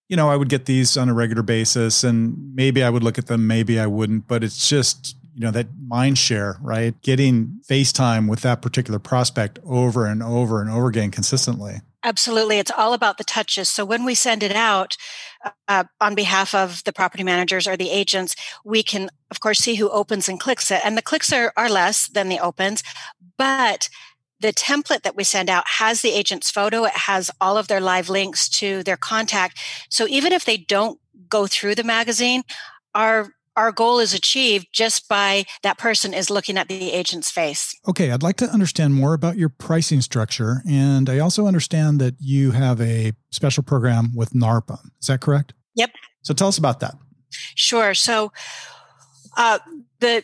you 0.07 0.17
know, 0.17 0.29
I 0.29 0.35
would 0.35 0.49
get 0.49 0.65
these 0.65 0.97
on 0.97 1.09
a 1.09 1.13
regular 1.13 1.43
basis 1.43 2.03
and 2.03 2.53
maybe 2.53 2.83
I 2.83 2.89
would 2.89 3.03
look 3.03 3.17
at 3.17 3.27
them, 3.27 3.47
maybe 3.47 3.79
I 3.79 3.87
wouldn't, 3.87 4.27
but 4.27 4.43
it's 4.43 4.67
just 4.67 5.15
you 5.33 5.41
know, 5.41 5.51
that 5.51 5.67
mind 5.87 6.17
share, 6.17 6.57
right? 6.61 6.99
Getting 7.01 7.61
FaceTime 7.67 8.29
with 8.29 8.41
that 8.41 8.61
particular 8.61 8.99
prospect 8.99 9.59
over 9.65 10.05
and 10.05 10.21
over 10.21 10.61
and 10.61 10.69
over 10.69 10.87
again 10.87 11.11
consistently. 11.11 11.81
Absolutely. 12.03 12.57
It's 12.57 12.71
all 12.71 12.93
about 12.93 13.17
the 13.17 13.23
touches. 13.23 13.69
So 13.69 13.85
when 13.85 14.03
we 14.05 14.15
send 14.15 14.41
it 14.41 14.53
out 14.53 14.97
uh, 15.67 15.83
on 15.99 16.15
behalf 16.15 16.55
of 16.55 16.83
the 16.83 16.93
property 16.93 17.23
managers 17.23 17.67
or 17.67 17.77
the 17.77 17.91
agents, 17.91 18.35
we 18.65 18.81
can, 18.81 19.09
of 19.29 19.39
course, 19.39 19.59
see 19.59 19.75
who 19.75 19.89
opens 19.89 20.27
and 20.27 20.39
clicks 20.39 20.71
it. 20.71 20.81
And 20.83 20.97
the 20.97 21.03
clicks 21.03 21.31
are, 21.31 21.53
are 21.55 21.69
less 21.69 22.07
than 22.07 22.27
the 22.27 22.39
opens, 22.39 22.81
but 23.37 23.87
the 24.39 24.51
template 24.51 25.03
that 25.03 25.15
we 25.15 25.23
send 25.23 25.49
out 25.49 25.63
has 25.77 26.01
the 26.01 26.09
agent's 26.11 26.49
photo. 26.49 26.85
It 26.85 26.93
has 26.93 27.29
all 27.39 27.57
of 27.57 27.67
their 27.67 27.79
live 27.79 28.09
links 28.09 28.49
to 28.49 28.81
their 28.81 28.97
contact. 28.97 29.59
So 29.89 30.07
even 30.07 30.33
if 30.33 30.43
they 30.43 30.57
don't 30.57 30.99
go 31.29 31.45
through 31.45 31.75
the 31.75 31.83
magazine, 31.83 32.41
our 32.95 33.33
our 33.55 33.71
goal 33.71 33.99
is 33.99 34.13
achieved 34.13 34.67
just 34.71 35.07
by 35.07 35.45
that 35.63 35.77
person 35.77 36.13
is 36.13 36.29
looking 36.29 36.57
at 36.57 36.67
the 36.67 36.91
agent's 36.91 37.29
face. 37.29 37.77
Okay, 37.87 38.11
I'd 38.11 38.23
like 38.23 38.37
to 38.37 38.45
understand 38.45 38.93
more 38.93 39.13
about 39.13 39.37
your 39.37 39.49
pricing 39.49 40.01
structure. 40.01 40.61
And 40.67 41.09
I 41.09 41.19
also 41.19 41.47
understand 41.47 41.99
that 42.01 42.15
you 42.19 42.51
have 42.51 42.79
a 42.81 43.13
special 43.31 43.63
program 43.63 44.15
with 44.15 44.31
NARPM. 44.31 44.91
Is 45.01 45.07
that 45.07 45.21
correct? 45.21 45.53
Yep. 45.75 45.91
So 46.21 46.33
tell 46.33 46.47
us 46.47 46.57
about 46.57 46.79
that. 46.79 46.95
Sure. 47.55 47.93
So 47.93 48.31
uh, 49.37 49.59
the 49.99 50.23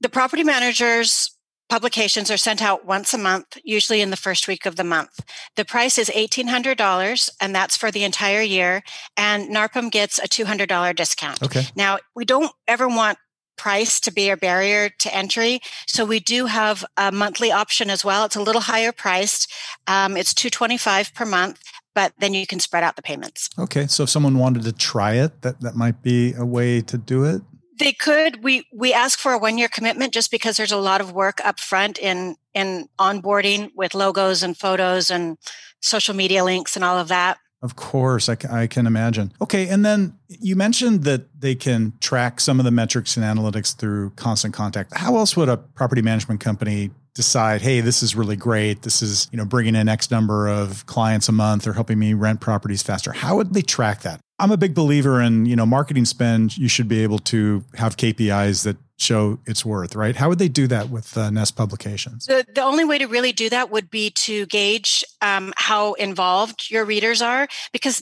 the 0.00 0.08
property 0.08 0.44
managers 0.44 1.36
Publications 1.68 2.30
are 2.30 2.38
sent 2.38 2.62
out 2.62 2.86
once 2.86 3.12
a 3.12 3.18
month, 3.18 3.58
usually 3.62 4.00
in 4.00 4.10
the 4.10 4.16
first 4.16 4.48
week 4.48 4.64
of 4.64 4.76
the 4.76 4.84
month. 4.84 5.20
The 5.56 5.66
price 5.66 5.98
is 5.98 6.08
$1,800, 6.08 7.30
and 7.40 7.54
that's 7.54 7.76
for 7.76 7.90
the 7.90 8.04
entire 8.04 8.40
year. 8.40 8.82
And 9.16 9.54
NARPM 9.54 9.90
gets 9.90 10.18
a 10.18 10.22
$200 10.22 10.96
discount. 10.96 11.42
Okay. 11.42 11.66
Now, 11.76 11.98
we 12.14 12.24
don't 12.24 12.52
ever 12.66 12.88
want 12.88 13.18
price 13.58 14.00
to 14.00 14.12
be 14.12 14.30
a 14.30 14.36
barrier 14.36 14.88
to 14.88 15.14
entry. 15.14 15.60
So 15.86 16.04
we 16.06 16.20
do 16.20 16.46
have 16.46 16.84
a 16.96 17.12
monthly 17.12 17.52
option 17.52 17.90
as 17.90 18.04
well. 18.04 18.24
It's 18.24 18.36
a 18.36 18.42
little 18.42 18.62
higher 18.62 18.92
priced. 18.92 19.52
Um, 19.86 20.16
it's 20.16 20.32
225 20.32 21.12
per 21.12 21.26
month, 21.26 21.60
but 21.94 22.14
then 22.18 22.32
you 22.32 22.46
can 22.46 22.60
spread 22.60 22.84
out 22.84 22.96
the 22.96 23.02
payments. 23.02 23.50
Okay. 23.58 23.86
So 23.88 24.04
if 24.04 24.10
someone 24.10 24.38
wanted 24.38 24.62
to 24.62 24.72
try 24.72 25.14
it, 25.14 25.42
that, 25.42 25.60
that 25.60 25.74
might 25.74 26.02
be 26.02 26.32
a 26.34 26.46
way 26.46 26.80
to 26.82 26.96
do 26.96 27.24
it. 27.24 27.42
They 27.78 27.92
could. 27.92 28.42
We 28.42 28.66
we 28.72 28.92
ask 28.92 29.18
for 29.18 29.32
a 29.32 29.38
one 29.38 29.58
year 29.58 29.68
commitment 29.68 30.12
just 30.12 30.30
because 30.30 30.56
there's 30.56 30.72
a 30.72 30.76
lot 30.76 31.00
of 31.00 31.12
work 31.12 31.40
up 31.44 31.60
front 31.60 31.98
in 31.98 32.36
in 32.54 32.88
onboarding 32.98 33.70
with 33.76 33.94
logos 33.94 34.42
and 34.42 34.56
photos 34.56 35.10
and 35.10 35.38
social 35.80 36.14
media 36.14 36.44
links 36.44 36.76
and 36.76 36.84
all 36.84 36.98
of 36.98 37.08
that. 37.08 37.38
Of 37.60 37.74
course, 37.74 38.28
I, 38.28 38.36
I 38.50 38.66
can 38.68 38.86
imagine. 38.86 39.32
Okay, 39.40 39.68
and 39.68 39.84
then 39.84 40.16
you 40.28 40.54
mentioned 40.54 41.02
that 41.04 41.40
they 41.40 41.56
can 41.56 41.92
track 42.00 42.40
some 42.40 42.60
of 42.60 42.64
the 42.64 42.70
metrics 42.70 43.16
and 43.16 43.24
analytics 43.24 43.76
through 43.76 44.10
constant 44.10 44.54
contact. 44.54 44.96
How 44.96 45.16
else 45.16 45.36
would 45.36 45.48
a 45.48 45.56
property 45.56 46.02
management 46.02 46.40
company 46.40 46.90
decide, 47.18 47.62
hey, 47.62 47.80
this 47.80 48.00
is 48.00 48.14
really 48.14 48.36
great. 48.36 48.82
This 48.82 49.02
is, 49.02 49.28
you 49.32 49.36
know, 49.36 49.44
bringing 49.44 49.74
in 49.74 49.88
X 49.88 50.08
number 50.08 50.46
of 50.46 50.86
clients 50.86 51.28
a 51.28 51.32
month 51.32 51.66
or 51.66 51.72
helping 51.72 51.98
me 51.98 52.14
rent 52.14 52.40
properties 52.40 52.80
faster. 52.80 53.12
How 53.12 53.34
would 53.34 53.54
they 53.54 53.60
track 53.60 54.02
that? 54.02 54.20
I'm 54.38 54.52
a 54.52 54.56
big 54.56 54.72
believer 54.72 55.20
in, 55.20 55.44
you 55.44 55.56
know, 55.56 55.66
marketing 55.66 56.04
spend. 56.04 56.56
You 56.56 56.68
should 56.68 56.86
be 56.86 57.02
able 57.02 57.18
to 57.18 57.64
have 57.74 57.96
KPIs 57.96 58.62
that 58.62 58.76
show 58.98 59.40
its 59.46 59.64
worth, 59.64 59.96
right? 59.96 60.14
How 60.14 60.28
would 60.28 60.38
they 60.38 60.48
do 60.48 60.68
that 60.68 60.90
with 60.90 61.18
uh, 61.18 61.30
Nest 61.30 61.56
Publications? 61.56 62.26
The, 62.26 62.46
the 62.54 62.62
only 62.62 62.84
way 62.84 62.98
to 62.98 63.06
really 63.06 63.32
do 63.32 63.50
that 63.50 63.72
would 63.72 63.90
be 63.90 64.10
to 64.10 64.46
gauge 64.46 65.02
um, 65.20 65.52
how 65.56 65.94
involved 65.94 66.70
your 66.70 66.84
readers 66.84 67.20
are, 67.20 67.48
because 67.72 68.00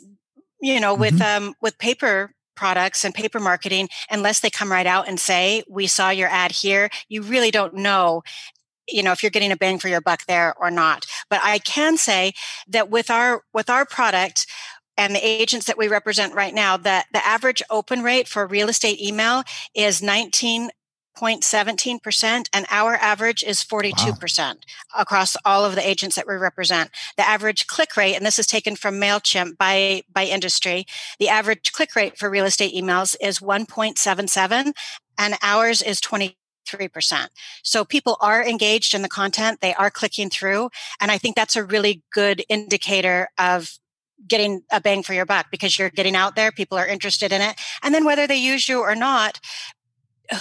you 0.60 0.78
know, 0.78 0.94
with 0.94 1.20
mm-hmm. 1.20 1.46
um, 1.46 1.54
with 1.62 1.78
paper 1.78 2.32
products 2.54 3.04
and 3.04 3.14
paper 3.14 3.40
marketing, 3.40 3.88
unless 4.10 4.40
they 4.40 4.50
come 4.50 4.70
right 4.70 4.86
out 4.86 5.08
and 5.08 5.18
say, 5.18 5.62
"We 5.68 5.86
saw 5.86 6.10
your 6.10 6.28
ad 6.28 6.52
here," 6.52 6.90
you 7.08 7.22
really 7.22 7.50
don't 7.50 7.74
know 7.74 8.22
you 8.88 9.02
know 9.02 9.12
if 9.12 9.22
you're 9.22 9.30
getting 9.30 9.52
a 9.52 9.56
bang 9.56 9.78
for 9.78 9.88
your 9.88 10.00
buck 10.00 10.20
there 10.26 10.54
or 10.58 10.70
not 10.70 11.06
but 11.28 11.40
i 11.42 11.58
can 11.58 11.96
say 11.96 12.32
that 12.68 12.90
with 12.90 13.10
our 13.10 13.42
with 13.52 13.70
our 13.70 13.84
product 13.84 14.46
and 14.96 15.14
the 15.14 15.26
agents 15.26 15.66
that 15.66 15.78
we 15.78 15.88
represent 15.88 16.34
right 16.34 16.54
now, 16.54 16.76
the, 16.76 17.04
the 17.12 17.26
average 17.26 17.62
open 17.70 18.02
rate 18.02 18.28
for 18.28 18.46
real 18.46 18.68
estate 18.68 19.00
email 19.00 19.42
is 19.74 20.00
19.17%, 20.00 22.48
and 22.52 22.66
our 22.70 22.94
average 22.94 23.42
is 23.44 23.62
42% 23.62 24.38
wow. 24.38 24.54
across 24.96 25.36
all 25.44 25.64
of 25.64 25.74
the 25.74 25.84
agents 25.86 26.16
that 26.16 26.26
we 26.26 26.34
represent. 26.34 26.90
The 27.16 27.28
average 27.28 27.66
click 27.66 27.96
rate, 27.96 28.14
and 28.14 28.24
this 28.24 28.38
is 28.38 28.46
taken 28.46 28.76
from 28.76 29.00
MailChimp 29.00 29.58
by, 29.58 30.02
by 30.12 30.24
industry, 30.24 30.86
the 31.18 31.28
average 31.28 31.72
click 31.72 31.94
rate 31.94 32.18
for 32.18 32.30
real 32.30 32.46
estate 32.46 32.74
emails 32.74 33.16
is 33.20 33.40
1.77, 33.40 34.72
and 35.18 35.34
ours 35.42 35.82
is 35.82 36.00
20 36.00 36.38
3%. 36.66 37.28
So 37.62 37.84
people 37.84 38.16
are 38.20 38.44
engaged 38.44 38.94
in 38.94 39.02
the 39.02 39.08
content, 39.08 39.60
they 39.60 39.74
are 39.74 39.90
clicking 39.90 40.30
through. 40.30 40.70
And 41.00 41.10
I 41.10 41.18
think 41.18 41.36
that's 41.36 41.56
a 41.56 41.64
really 41.64 42.02
good 42.12 42.44
indicator 42.48 43.28
of 43.38 43.78
getting 44.26 44.62
a 44.72 44.80
bang 44.80 45.02
for 45.02 45.14
your 45.14 45.26
buck 45.26 45.46
because 45.50 45.78
you're 45.78 45.90
getting 45.90 46.16
out 46.16 46.36
there, 46.36 46.50
people 46.50 46.78
are 46.78 46.86
interested 46.86 47.32
in 47.32 47.40
it. 47.40 47.56
And 47.82 47.94
then 47.94 48.04
whether 48.04 48.26
they 48.26 48.36
use 48.36 48.68
you 48.68 48.80
or 48.80 48.94
not, 48.94 49.40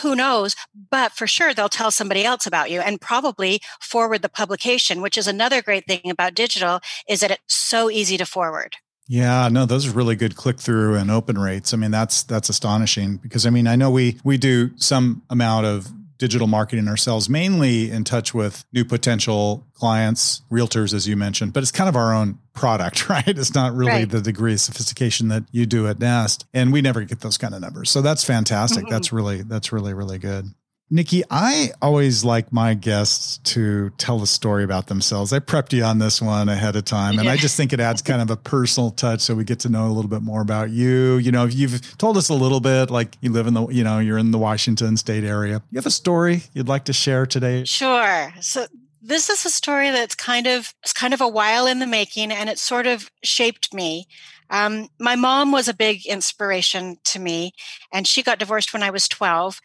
who 0.02 0.16
knows? 0.16 0.56
But 0.90 1.12
for 1.12 1.28
sure, 1.28 1.54
they'll 1.54 1.70
tell 1.70 1.92
somebody 1.92 2.24
else 2.24 2.48
about 2.48 2.72
you 2.72 2.80
and 2.80 3.00
probably 3.00 3.62
forward 3.80 4.22
the 4.22 4.30
publication, 4.30 5.02
which 5.02 5.18
is 5.18 5.28
another 5.28 5.62
great 5.62 5.86
thing 5.86 6.10
about 6.10 6.34
digital 6.34 6.80
is 7.08 7.20
that 7.20 7.32
it's 7.32 7.42
so 7.48 7.90
easy 7.90 8.18
to 8.18 8.26
forward. 8.26 8.78
Yeah, 9.08 9.50
no, 9.50 9.68
those 9.68 9.88
are 9.88 9.92
really 9.92 10.16
good 10.16 10.36
click 10.36 10.60
through 10.60 10.96
and 10.96 11.12
open 11.12 11.38
rates. 11.38 11.74
I 11.74 11.78
mean, 11.78 11.92
that's 11.92 12.24
that's 12.24 12.50
astonishing 12.50 13.18
because 13.18 13.46
I 13.46 13.52
mean, 13.52 13.68
I 13.68 13.76
know 13.76 13.92
we 13.92 14.20
we 14.24 14.38
do 14.38 14.72
some 14.78 15.22
amount 15.30 15.68
of 15.68 15.92
digital 16.17 16.47
marketing 16.47 16.88
ourselves, 16.88 17.30
mainly 17.30 17.91
in 17.91 18.04
touch 18.04 18.34
with 18.34 18.65
new 18.73 18.86
potential 18.86 19.65
clients, 19.73 20.41
realtors, 20.51 20.93
as 20.93 21.08
you 21.08 21.15
mentioned, 21.15 21.54
but 21.54 21.63
it's 21.63 21.71
kind 21.71 21.89
of 21.89 21.95
our 21.95 22.13
own 22.13 22.39
product, 22.54 23.10
right? 23.10 23.28
It's 23.28 23.54
not 23.54 23.73
really 23.73 23.91
right. 23.91 24.10
the 24.10 24.21
degree 24.21 24.54
of 24.54 24.60
sophistication 24.60 25.28
that 25.30 25.43
you 25.51 25.65
do 25.65 25.88
at 25.88 25.99
Nest. 25.99 26.45
And 26.54 26.71
we 26.71 26.82
never 26.82 27.01
get 27.01 27.21
those 27.21 27.38
kind 27.38 27.54
of 27.54 27.62
numbers. 27.62 27.89
So 27.89 28.01
that's 28.01 28.23
fantastic. 28.23 28.84
Mm-hmm. 28.86 28.93
That's 28.93 29.12
really, 29.12 29.41
that's 29.41 29.71
really, 29.71 29.93
really 29.93 30.17
good. 30.17 30.54
Nicki, 30.91 31.24
I 31.32 31.71
always 31.82 32.24
like 32.24 32.54
my 32.54 32.76
guests 32.76 33.39
to 33.54 33.89
tell 33.98 34.21
a 34.21 34.28
story 34.28 34.63
about 34.63 34.86
themselves. 34.86 35.34
I 35.34 35.39
prepped 35.39 35.74
you 35.74 35.84
on 35.84 35.98
this 35.98 36.21
one 36.21 36.48
ahead 36.48 36.76
of 36.76 36.86
time, 36.86 37.17
and. 37.19 37.28
I 37.28 37.38
just 37.38 37.58
think 37.58 37.74
it 37.74 37.80
adds 37.80 38.04
kind 38.04 38.21
of 38.21 38.30
a 38.30 38.38
personal 38.38 38.91
touch 38.91 39.21
so 39.21 39.34
we 39.34 39.43
get 39.43 39.60
to 39.62 39.69
know 39.69 39.88
a 39.88 39.93
little 39.93 40.10
bit 40.10 40.21
more 40.21 40.41
about 40.41 40.69
you. 40.69 41.17
You 41.17 41.32
know, 41.32 41.45
you've 41.45 41.98
told 41.98 42.17
us 42.17 42.30
a 42.30 42.36
little 42.36 42.60
bit 42.60 42.91
like 42.91 43.17
you 43.19 43.32
live 43.32 43.48
in 43.48 43.56
the, 43.56 43.67
you 43.67 43.84
know, 43.84 43.98
you're 43.98 44.19
in 44.19 44.30
the 44.30 44.38
Washington 44.38 44.95
state 44.95 45.24
area. 45.24 45.63
You 45.71 45.78
have 45.78 45.88
a 45.88 45.91
story 45.91 46.43
you'd 46.54 46.67
like 46.67 46.86
to 46.86 46.93
share 46.93 47.26
today? 47.26 47.63
Sure. 47.65 48.32
So 48.41 48.67
this 49.02 49.30
is 49.30 49.43
a 49.43 49.50
story 49.50 49.89
that's 49.89 50.15
kind 50.15 50.45
of 50.48 50.74
it's 50.84 50.93
kind 50.93 51.13
of 51.13 51.21
a 51.21 51.28
while 51.28 51.65
in 51.65 51.80
the 51.80 51.88
making 51.88 52.32
and 52.32 52.48
it 52.50 52.60
sort 52.60 52.86
of 52.86 53.10
shaped 53.24 53.74
me. 53.74 54.08
Um, 54.50 54.89
my 55.00 55.15
mom 55.15 55.52
was 55.52 55.67
a 55.67 55.74
big 55.74 56.06
inspiration 56.06 56.98
to 57.06 57.19
me, 57.19 57.54
and 57.91 58.06
she 58.06 58.21
got 58.21 58.38
divorced 58.38 58.74
when 58.74 58.84
I 58.84 58.91
was 58.91 59.08
12 59.08 59.60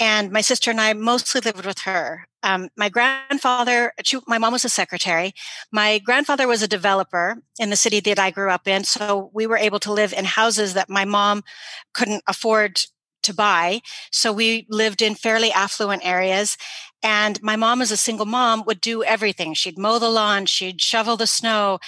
and 0.00 0.30
my 0.30 0.40
sister 0.40 0.70
and 0.70 0.80
I 0.80 0.92
mostly 0.92 1.40
lived 1.40 1.64
with 1.64 1.80
her. 1.80 2.26
Um, 2.42 2.68
my 2.76 2.88
grandfather, 2.88 3.92
she, 4.04 4.18
my 4.26 4.38
mom 4.38 4.52
was 4.52 4.64
a 4.64 4.68
secretary. 4.68 5.34
My 5.72 5.98
grandfather 5.98 6.46
was 6.46 6.62
a 6.62 6.68
developer 6.68 7.42
in 7.58 7.70
the 7.70 7.76
city 7.76 8.00
that 8.00 8.18
I 8.18 8.30
grew 8.30 8.50
up 8.50 8.68
in, 8.68 8.84
so 8.84 9.30
we 9.32 9.46
were 9.46 9.56
able 9.56 9.80
to 9.80 9.92
live 9.92 10.12
in 10.12 10.24
houses 10.24 10.74
that 10.74 10.90
my 10.90 11.04
mom 11.04 11.42
couldn't 11.92 12.22
afford 12.26 12.82
to 13.22 13.34
buy. 13.34 13.80
So 14.12 14.32
we 14.32 14.66
lived 14.70 15.02
in 15.02 15.14
fairly 15.14 15.50
affluent 15.50 16.06
areas. 16.06 16.56
And 17.02 17.42
my 17.42 17.56
mom, 17.56 17.82
as 17.82 17.90
a 17.90 17.96
single 17.96 18.26
mom, 18.26 18.64
would 18.66 18.80
do 18.80 19.02
everything. 19.02 19.54
She'd 19.54 19.78
mow 19.78 19.98
the 19.98 20.08
lawn, 20.08 20.46
she'd 20.46 20.80
shovel 20.80 21.16
the 21.16 21.26
snow, 21.26 21.78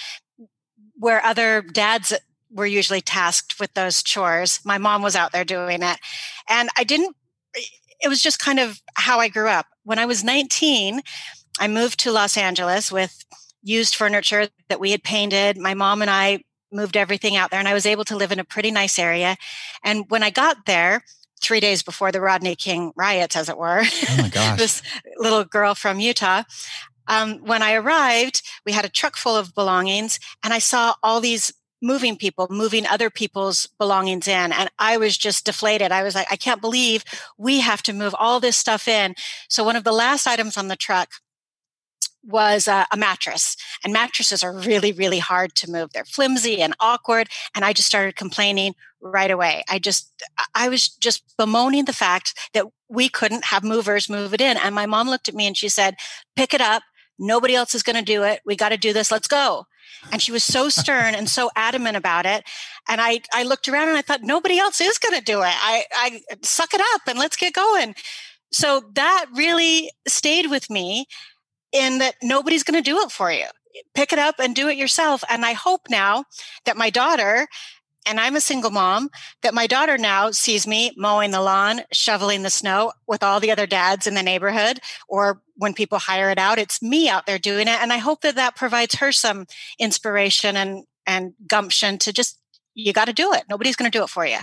where 0.97 1.23
other 1.23 1.61
dads 1.61 2.13
were 2.51 2.65
usually 2.65 3.01
tasked 3.01 3.59
with 3.59 3.73
those 3.73 4.03
chores. 4.03 4.59
My 4.65 4.77
mom 4.77 5.01
was 5.01 5.15
out 5.15 5.31
there 5.31 5.45
doing 5.45 5.81
it. 5.83 5.99
And 6.47 6.69
I 6.77 6.83
didn't 6.83 7.15
it 8.01 8.07
was 8.07 8.21
just 8.21 8.39
kind 8.39 8.59
of 8.59 8.81
how 8.95 9.19
I 9.19 9.27
grew 9.27 9.47
up. 9.47 9.67
When 9.83 9.99
I 9.99 10.05
was 10.05 10.23
19, 10.23 11.01
I 11.59 11.67
moved 11.67 11.99
to 12.01 12.11
Los 12.11 12.37
Angeles 12.37 12.91
with 12.91 13.25
used 13.61 13.95
furniture 13.95 14.47
that 14.69 14.79
we 14.79 14.91
had 14.91 15.03
painted. 15.03 15.57
My 15.57 15.73
mom 15.73 16.01
and 16.01 16.09
I 16.09 16.43
moved 16.71 16.95
everything 16.95 17.35
out 17.35 17.51
there, 17.51 17.59
and 17.59 17.67
I 17.67 17.73
was 17.73 17.85
able 17.85 18.05
to 18.05 18.15
live 18.15 18.31
in 18.31 18.39
a 18.39 18.43
pretty 18.43 18.71
nice 18.71 18.99
area. 18.99 19.37
And 19.83 20.05
when 20.09 20.23
I 20.23 20.29
got 20.29 20.65
there, 20.65 21.03
three 21.41 21.59
days 21.59 21.83
before 21.83 22.11
the 22.11 22.21
Rodney 22.21 22.55
King 22.55 22.91
riots, 22.95 23.35
as 23.35 23.49
it 23.49 23.57
were, 23.57 23.81
oh 23.83 24.17
my 24.17 24.29
gosh. 24.33 24.57
this 24.57 24.81
little 25.17 25.43
girl 25.43 25.75
from 25.75 25.99
Utah. 25.99 26.43
Um, 27.07 27.39
when 27.43 27.63
I 27.63 27.73
arrived, 27.73 28.43
we 28.65 28.71
had 28.71 28.85
a 28.85 28.89
truck 28.89 29.17
full 29.17 29.35
of 29.35 29.55
belongings, 29.55 30.19
and 30.43 30.53
I 30.53 30.59
saw 30.59 30.93
all 31.01 31.19
these 31.19 31.51
moving 31.81 32.17
people, 32.17 32.47
moving 32.49 32.85
other 32.85 33.09
people's 33.09 33.67
belongings 33.77 34.27
in. 34.27 34.51
And 34.51 34.69
I 34.77 34.97
was 34.97 35.17
just 35.17 35.45
deflated. 35.45 35.91
I 35.91 36.03
was 36.03 36.15
like, 36.15 36.27
I 36.31 36.35
can't 36.35 36.61
believe 36.61 37.03
we 37.37 37.61
have 37.61 37.81
to 37.83 37.93
move 37.93 38.15
all 38.17 38.39
this 38.39 38.57
stuff 38.57 38.87
in. 38.87 39.15
So 39.47 39.63
one 39.63 39.75
of 39.75 39.83
the 39.83 39.91
last 39.91 40.27
items 40.27 40.57
on 40.57 40.67
the 40.67 40.75
truck 40.75 41.09
was 42.23 42.67
a, 42.67 42.85
a, 42.91 42.97
mattress. 42.97 43.55
And 43.83 43.93
mattresses 43.93 44.43
are 44.43 44.53
really, 44.53 44.91
really 44.91 45.19
hard 45.19 45.55
to 45.55 45.71
move. 45.71 45.91
They're 45.93 46.05
flimsy 46.05 46.61
and 46.61 46.75
awkward. 46.79 47.29
And 47.55 47.63
I 47.63 47.73
just 47.73 47.87
started 47.87 48.15
complaining 48.15 48.75
right 49.01 49.31
away. 49.31 49.63
I 49.69 49.79
just, 49.79 50.11
I 50.53 50.67
was 50.67 50.89
just 50.89 51.23
bemoaning 51.37 51.85
the 51.85 51.93
fact 51.93 52.37
that 52.53 52.65
we 52.89 53.07
couldn't 53.07 53.45
have 53.45 53.63
movers 53.63 54.09
move 54.09 54.33
it 54.33 54.41
in. 54.41 54.57
And 54.57 54.75
my 54.75 54.85
mom 54.85 55.09
looked 55.09 55.29
at 55.29 55.35
me 55.35 55.47
and 55.47 55.55
she 55.55 55.69
said, 55.69 55.95
pick 56.35 56.53
it 56.53 56.61
up. 56.61 56.83
Nobody 57.17 57.55
else 57.55 57.73
is 57.73 57.83
going 57.83 57.97
to 57.97 58.01
do 58.01 58.23
it. 58.23 58.41
We 58.45 58.55
got 58.55 58.69
to 58.69 58.77
do 58.77 58.93
this. 58.93 59.11
Let's 59.11 59.27
go. 59.27 59.65
And 60.11 60.21
she 60.21 60.31
was 60.31 60.43
so 60.43 60.69
stern 60.69 61.15
and 61.15 61.29
so 61.29 61.49
adamant 61.55 61.97
about 61.97 62.25
it. 62.25 62.43
And 62.87 63.01
I, 63.01 63.21
I 63.33 63.43
looked 63.43 63.67
around 63.67 63.89
and 63.89 63.97
I 63.97 64.01
thought, 64.01 64.21
nobody 64.23 64.57
else 64.57 64.81
is 64.81 64.97
going 64.97 65.17
to 65.17 65.23
do 65.23 65.39
it. 65.41 65.53
I, 65.53 65.85
I 65.93 66.21
suck 66.41 66.73
it 66.73 66.81
up 66.93 67.01
and 67.07 67.19
let's 67.19 67.37
get 67.37 67.53
going. 67.53 67.95
So 68.51 68.83
that 68.93 69.25
really 69.35 69.91
stayed 70.07 70.49
with 70.49 70.69
me 70.69 71.05
in 71.71 71.99
that 71.99 72.15
nobody's 72.23 72.63
going 72.63 72.81
to 72.81 72.89
do 72.89 72.99
it 72.99 73.11
for 73.11 73.31
you. 73.31 73.45
Pick 73.93 74.11
it 74.11 74.19
up 74.19 74.35
and 74.39 74.55
do 74.55 74.67
it 74.67 74.77
yourself. 74.77 75.23
And 75.29 75.45
I 75.45 75.53
hope 75.53 75.81
now 75.89 76.25
that 76.65 76.77
my 76.77 76.89
daughter, 76.89 77.47
and 78.05 78.19
I'm 78.19 78.35
a 78.35 78.41
single 78.41 78.71
mom, 78.71 79.09
that 79.41 79.53
my 79.53 79.67
daughter 79.67 79.97
now 79.97 80.31
sees 80.31 80.65
me 80.65 80.91
mowing 80.97 81.31
the 81.31 81.41
lawn, 81.41 81.81
shoveling 81.91 82.43
the 82.43 82.49
snow 82.49 82.93
with 83.07 83.23
all 83.23 83.39
the 83.39 83.51
other 83.51 83.67
dads 83.67 84.07
in 84.07 84.15
the 84.15 84.23
neighborhood, 84.23 84.79
or 85.07 85.41
when 85.55 85.73
people 85.73 85.99
hire 85.99 86.29
it 86.29 86.37
out, 86.37 86.57
it's 86.57 86.81
me 86.81 87.09
out 87.09 87.25
there 87.25 87.39
doing 87.39 87.67
it. 87.67 87.81
And 87.81 87.91
I 87.91 87.97
hope 87.97 88.21
that 88.21 88.35
that 88.35 88.55
provides 88.55 88.95
her 88.95 89.11
some 89.11 89.45
inspiration 89.77 90.55
and, 90.55 90.85
and 91.05 91.33
gumption 91.45 91.97
to 91.99 92.13
just, 92.13 92.39
you 92.73 92.93
got 92.93 93.05
to 93.05 93.13
do 93.13 93.33
it. 93.33 93.43
Nobody's 93.49 93.75
going 93.75 93.91
to 93.91 93.97
do 93.97 94.03
it 94.03 94.09
for 94.09 94.25
you. 94.25 94.39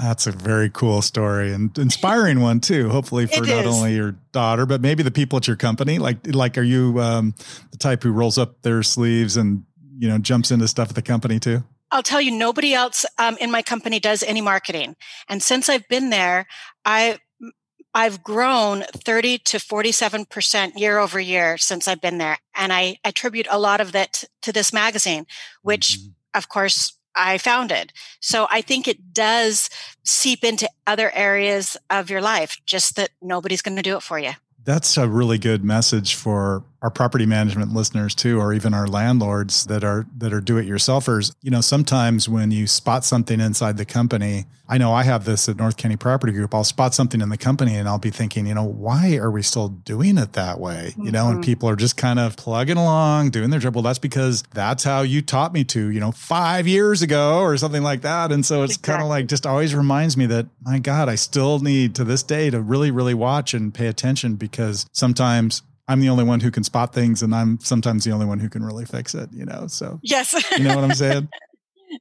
That's 0.00 0.26
a 0.26 0.32
very 0.32 0.68
cool 0.68 1.00
story 1.00 1.52
and 1.52 1.76
inspiring 1.78 2.40
one 2.40 2.60
too. 2.60 2.90
Hopefully 2.90 3.26
for 3.34 3.46
not 3.46 3.64
only 3.64 3.94
your 3.94 4.16
daughter, 4.32 4.66
but 4.66 4.80
maybe 4.80 5.02
the 5.02 5.10
people 5.10 5.38
at 5.38 5.46
your 5.46 5.56
company. 5.56 5.98
Like, 5.98 6.18
like, 6.26 6.58
are 6.58 6.62
you 6.62 7.00
um, 7.00 7.34
the 7.70 7.78
type 7.78 8.02
who 8.02 8.12
rolls 8.12 8.36
up 8.36 8.62
their 8.62 8.82
sleeves 8.82 9.36
and 9.36 9.64
you 9.98 10.08
know 10.08 10.18
jumps 10.18 10.50
into 10.50 10.68
stuff 10.68 10.90
at 10.90 10.96
the 10.96 11.02
company 11.02 11.38
too? 11.38 11.64
I'll 11.90 12.02
tell 12.02 12.20
you, 12.20 12.30
nobody 12.30 12.74
else 12.74 13.04
um, 13.18 13.36
in 13.40 13.50
my 13.50 13.62
company 13.62 14.00
does 14.00 14.22
any 14.22 14.40
marketing. 14.40 14.96
And 15.28 15.42
since 15.42 15.68
I've 15.68 15.88
been 15.88 16.10
there, 16.10 16.46
I 16.84 17.18
I've 17.94 18.22
grown 18.22 18.82
30 18.94 19.38
to 19.38 19.56
47% 19.56 20.78
year 20.78 20.98
over 20.98 21.18
year 21.18 21.56
since 21.56 21.88
I've 21.88 22.02
been 22.02 22.18
there. 22.18 22.36
And 22.54 22.70
I 22.70 22.98
attribute 23.04 23.46
a 23.50 23.58
lot 23.58 23.80
of 23.80 23.92
that 23.92 24.24
to 24.42 24.52
this 24.52 24.70
magazine, 24.70 25.24
which 25.62 25.98
mm-hmm. 25.98 26.10
of 26.34 26.50
course 26.50 26.98
I 27.16 27.38
founded. 27.38 27.94
So 28.20 28.46
I 28.50 28.60
think 28.60 28.86
it 28.86 29.14
does 29.14 29.70
seep 30.04 30.44
into 30.44 30.68
other 30.86 31.10
areas 31.14 31.78
of 31.88 32.10
your 32.10 32.20
life, 32.20 32.58
just 32.66 32.96
that 32.96 33.10
nobody's 33.22 33.62
going 33.62 33.76
to 33.76 33.82
do 33.82 33.96
it 33.96 34.02
for 34.02 34.18
you. 34.18 34.32
That's 34.62 34.98
a 34.98 35.08
really 35.08 35.38
good 35.38 35.64
message 35.64 36.16
for 36.16 36.64
our 36.82 36.90
property 36.90 37.26
management 37.26 37.72
listeners 37.72 38.14
too, 38.14 38.38
or 38.38 38.52
even 38.52 38.74
our 38.74 38.86
landlords 38.86 39.64
that 39.66 39.82
are 39.82 40.06
that 40.18 40.32
are 40.32 40.40
do-it-yourselfers. 40.40 41.34
You 41.42 41.50
know, 41.50 41.60
sometimes 41.60 42.28
when 42.28 42.50
you 42.50 42.66
spot 42.66 43.04
something 43.04 43.40
inside 43.40 43.76
the 43.76 43.84
company, 43.84 44.46
I 44.68 44.78
know 44.78 44.92
I 44.92 45.04
have 45.04 45.24
this 45.24 45.48
at 45.48 45.56
North 45.56 45.76
County 45.76 45.96
Property 45.96 46.32
Group. 46.32 46.54
I'll 46.54 46.64
spot 46.64 46.92
something 46.94 47.20
in 47.20 47.28
the 47.28 47.38
company 47.38 47.76
and 47.76 47.88
I'll 47.88 47.98
be 47.98 48.10
thinking, 48.10 48.46
you 48.46 48.54
know, 48.54 48.64
why 48.64 49.16
are 49.16 49.30
we 49.30 49.42
still 49.42 49.68
doing 49.68 50.18
it 50.18 50.32
that 50.32 50.58
way? 50.58 50.92
You 50.98 51.12
know, 51.12 51.28
and 51.28 51.36
mm-hmm. 51.36 51.42
people 51.42 51.68
are 51.68 51.76
just 51.76 51.96
kind 51.96 52.18
of 52.18 52.36
plugging 52.36 52.76
along, 52.76 53.30
doing 53.30 53.50
their 53.50 53.60
job. 53.60 53.76
Well, 53.76 53.82
that's 53.82 54.00
because 54.00 54.42
that's 54.52 54.82
how 54.82 55.02
you 55.02 55.22
taught 55.22 55.52
me 55.52 55.64
to, 55.64 55.90
you 55.90 56.00
know, 56.00 56.10
five 56.12 56.66
years 56.66 57.00
ago 57.02 57.38
or 57.38 57.56
something 57.56 57.82
like 57.82 58.02
that. 58.02 58.32
And 58.32 58.44
so 58.44 58.64
it's 58.64 58.74
exactly. 58.74 58.92
kind 58.92 59.02
of 59.02 59.08
like 59.08 59.26
just 59.28 59.46
always 59.46 59.74
reminds 59.74 60.16
me 60.16 60.26
that, 60.26 60.46
my 60.62 60.78
God, 60.80 61.08
I 61.08 61.14
still 61.14 61.60
need 61.60 61.94
to 61.94 62.04
this 62.04 62.22
day 62.24 62.50
to 62.50 62.60
really, 62.60 62.90
really 62.90 63.14
watch 63.14 63.54
and 63.54 63.72
pay 63.72 63.86
attention 63.86 64.34
because 64.34 64.86
sometimes 64.92 65.62
I'm 65.88 66.00
the 66.00 66.08
only 66.08 66.24
one 66.24 66.40
who 66.40 66.50
can 66.50 66.64
spot 66.64 66.92
things 66.92 67.22
and 67.22 67.34
I'm 67.34 67.60
sometimes 67.60 68.04
the 68.04 68.12
only 68.12 68.26
one 68.26 68.38
who 68.38 68.48
can 68.48 68.64
really 68.64 68.84
fix 68.84 69.14
it, 69.14 69.30
you 69.32 69.44
know? 69.44 69.66
So, 69.68 70.00
yes. 70.02 70.34
you 70.58 70.64
know 70.64 70.74
what 70.74 70.84
I'm 70.84 70.94
saying? 70.94 71.28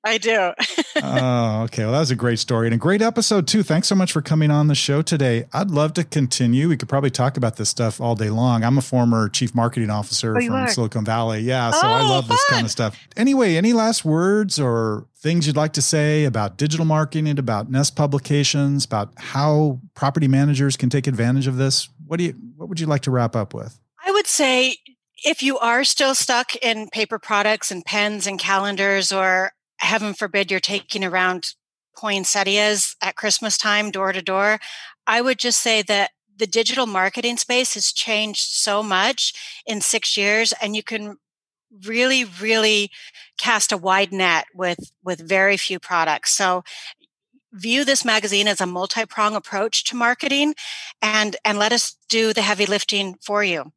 I 0.04 0.18
do. 0.18 0.52
oh, 1.04 1.64
okay. 1.64 1.84
Well, 1.84 1.94
that 1.94 2.00
was 2.00 2.12
a 2.12 2.16
great 2.16 2.40
story 2.40 2.68
and 2.68 2.74
a 2.74 2.78
great 2.78 3.02
episode, 3.02 3.48
too. 3.48 3.64
Thanks 3.64 3.88
so 3.88 3.96
much 3.96 4.12
for 4.12 4.22
coming 4.22 4.52
on 4.52 4.68
the 4.68 4.76
show 4.76 5.02
today. 5.02 5.46
I'd 5.54 5.72
love 5.72 5.94
to 5.94 6.04
continue. 6.04 6.70
We 6.70 6.78
could 6.78 6.90
probably 6.90 7.12
talk 7.12 7.38
about 7.38 7.58
this 7.58 7.70
stuff 7.70 8.02
all 8.02 8.16
day 8.16 8.30
long. 8.30 8.64
I'm 8.64 8.78
a 8.78 8.82
former 8.82 9.30
chief 9.30 9.56
marketing 9.56 9.90
officer 9.90 10.38
oh, 10.38 10.46
from 10.46 10.68
Silicon 10.68 11.06
Valley. 11.06 11.42
Yeah. 11.42 11.72
So 11.72 11.88
oh, 11.88 11.90
I 11.90 12.02
love 12.02 12.28
fun. 12.28 12.36
this 12.36 12.46
kind 12.50 12.66
of 12.66 12.72
stuff. 12.72 12.98
Anyway, 13.16 13.56
any 13.56 13.74
last 13.74 14.06
words 14.06 14.60
or 14.60 15.08
things 15.18 15.48
you'd 15.48 15.56
like 15.56 15.74
to 15.74 15.82
say 15.82 16.26
about 16.26 16.58
digital 16.58 16.86
marketing, 16.86 17.40
about 17.40 17.70
Nest 17.72 17.96
publications, 17.96 18.86
about 18.86 19.12
how 19.18 19.80
property 19.96 20.28
managers 20.28 20.78
can 20.78 20.90
take 20.90 21.08
advantage 21.08 21.48
of 21.48 21.58
this? 21.58 21.90
What 22.08 22.18
do 22.18 22.26
you 22.26 22.34
what 22.56 22.70
would 22.70 22.80
you 22.80 22.88
like 22.88 23.02
to 23.02 23.12
wrap 23.12 23.36
up 23.36 23.54
with? 23.54 23.80
I 24.06 24.12
would 24.12 24.28
say 24.28 24.78
if 25.24 25.42
you 25.42 25.58
are 25.58 25.84
still 25.84 26.16
stuck 26.16 26.56
in 26.58 26.90
paper 26.90 27.18
products 27.20 27.72
and 27.72 27.84
pens 27.84 28.28
and 28.28 28.40
calendars, 28.40 29.12
or 29.12 29.52
heaven 29.78 30.14
forbid 30.14 30.52
you're 30.52 30.60
taking 30.60 31.04
around 31.04 31.54
poinsettias 31.98 32.96
at 33.02 33.16
Christmas 33.16 33.58
time 33.58 33.90
door 33.90 34.12
to 34.12 34.22
door, 34.22 34.60
I 35.08 35.22
would 35.22 35.40
just 35.40 35.60
say 35.60 35.82
that 35.84 36.12
the 36.38 36.48
digital 36.48 36.86
marketing 36.86 37.38
space 37.38 37.76
has 37.76 37.94
changed 37.94 38.52
so 38.52 38.84
much 38.84 39.34
in 39.66 39.82
six 39.82 40.18
years, 40.18 40.54
and 40.62 40.76
you 40.76 40.84
can 40.84 41.18
really, 41.86 42.24
really 42.24 42.92
cast 43.38 43.72
a 43.72 43.78
wide 43.78 44.12
net 44.12 44.46
with 44.54 44.92
with 45.04 45.28
very 45.28 45.58
few 45.58 45.80
products. 45.80 46.34
So 46.34 46.64
view 47.56 47.86
this 47.86 48.06
magazine 48.06 48.48
as 48.48 48.62
a 48.62 48.66
multi-prong 48.66 49.36
approach 49.36 49.84
to 49.86 49.96
marketing 49.96 50.54
and 51.02 51.36
and 51.46 51.58
let 51.58 51.72
us 51.72 51.98
do 52.10 52.34
the 52.34 52.42
heavy 52.42 52.66
lifting 52.66 53.16
for 53.22 53.44
you. 53.44 53.72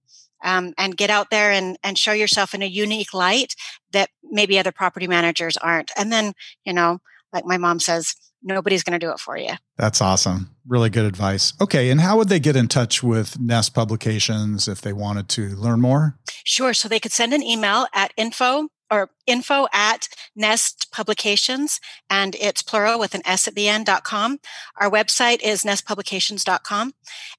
Um, 0.45 0.73
and 0.79 0.97
get 0.97 1.11
out 1.11 1.31
there 1.31 1.51
and, 1.51 1.77
and 1.83 1.99
show 1.99 2.13
yourself 2.13 2.55
in 2.55 2.63
a 2.63 2.67
unique 2.67 3.13
light 3.13 3.57
that 3.91 4.09
maybe 4.23 4.57
other 4.57 4.71
property 4.71 5.09
managers 5.09 5.57
aren't. 5.57 5.91
And 5.97 6.13
then 6.13 6.35
you 6.65 6.73
know 6.73 6.99
like 7.33 7.45
my 7.45 7.57
mom 7.57 7.81
says 7.81 8.15
nobody's 8.43 8.85
going 8.85 8.99
to 8.99 9.05
do 9.05 9.11
it 9.11 9.19
for 9.19 9.37
you. 9.37 9.51
That's 9.77 10.01
awesome. 10.01 10.55
Really 10.67 10.91
good 10.91 11.07
advice. 11.07 11.55
Okay 11.61 11.91
and 11.91 12.01
how 12.01 12.17
would 12.17 12.29
they 12.29 12.41
get 12.41 12.57
in 12.57 12.69
touch 12.69 13.03
with 13.03 13.39
nest 13.41 13.75
publications 13.75 14.69
if 14.69 14.81
they 14.81 14.93
wanted 14.93 15.29
to 15.31 15.49
learn 15.57 15.81
more? 15.81 16.19
Sure 16.45 16.75
so 16.75 16.89
they 16.89 17.01
could 17.01 17.13
send 17.13 17.33
an 17.33 17.43
email 17.43 17.87
at 17.95 18.13
info 18.17 18.69
or 18.91 19.11
info 19.27 19.67
at 19.73 20.09
Nest 20.39 20.91
Publications, 20.93 21.81
and 22.09 22.35
it's 22.37 22.63
plural 22.63 22.99
with 22.99 23.15
an 23.15 23.23
S 23.27 23.49
at 23.49 23.55
the 23.55 23.69
end, 23.69 23.87
dot 23.87 24.05
com. 24.05 24.39
Our 24.77 24.91
website 24.91 25.43
is 25.43 25.65
nestpublications.com, 25.65 26.95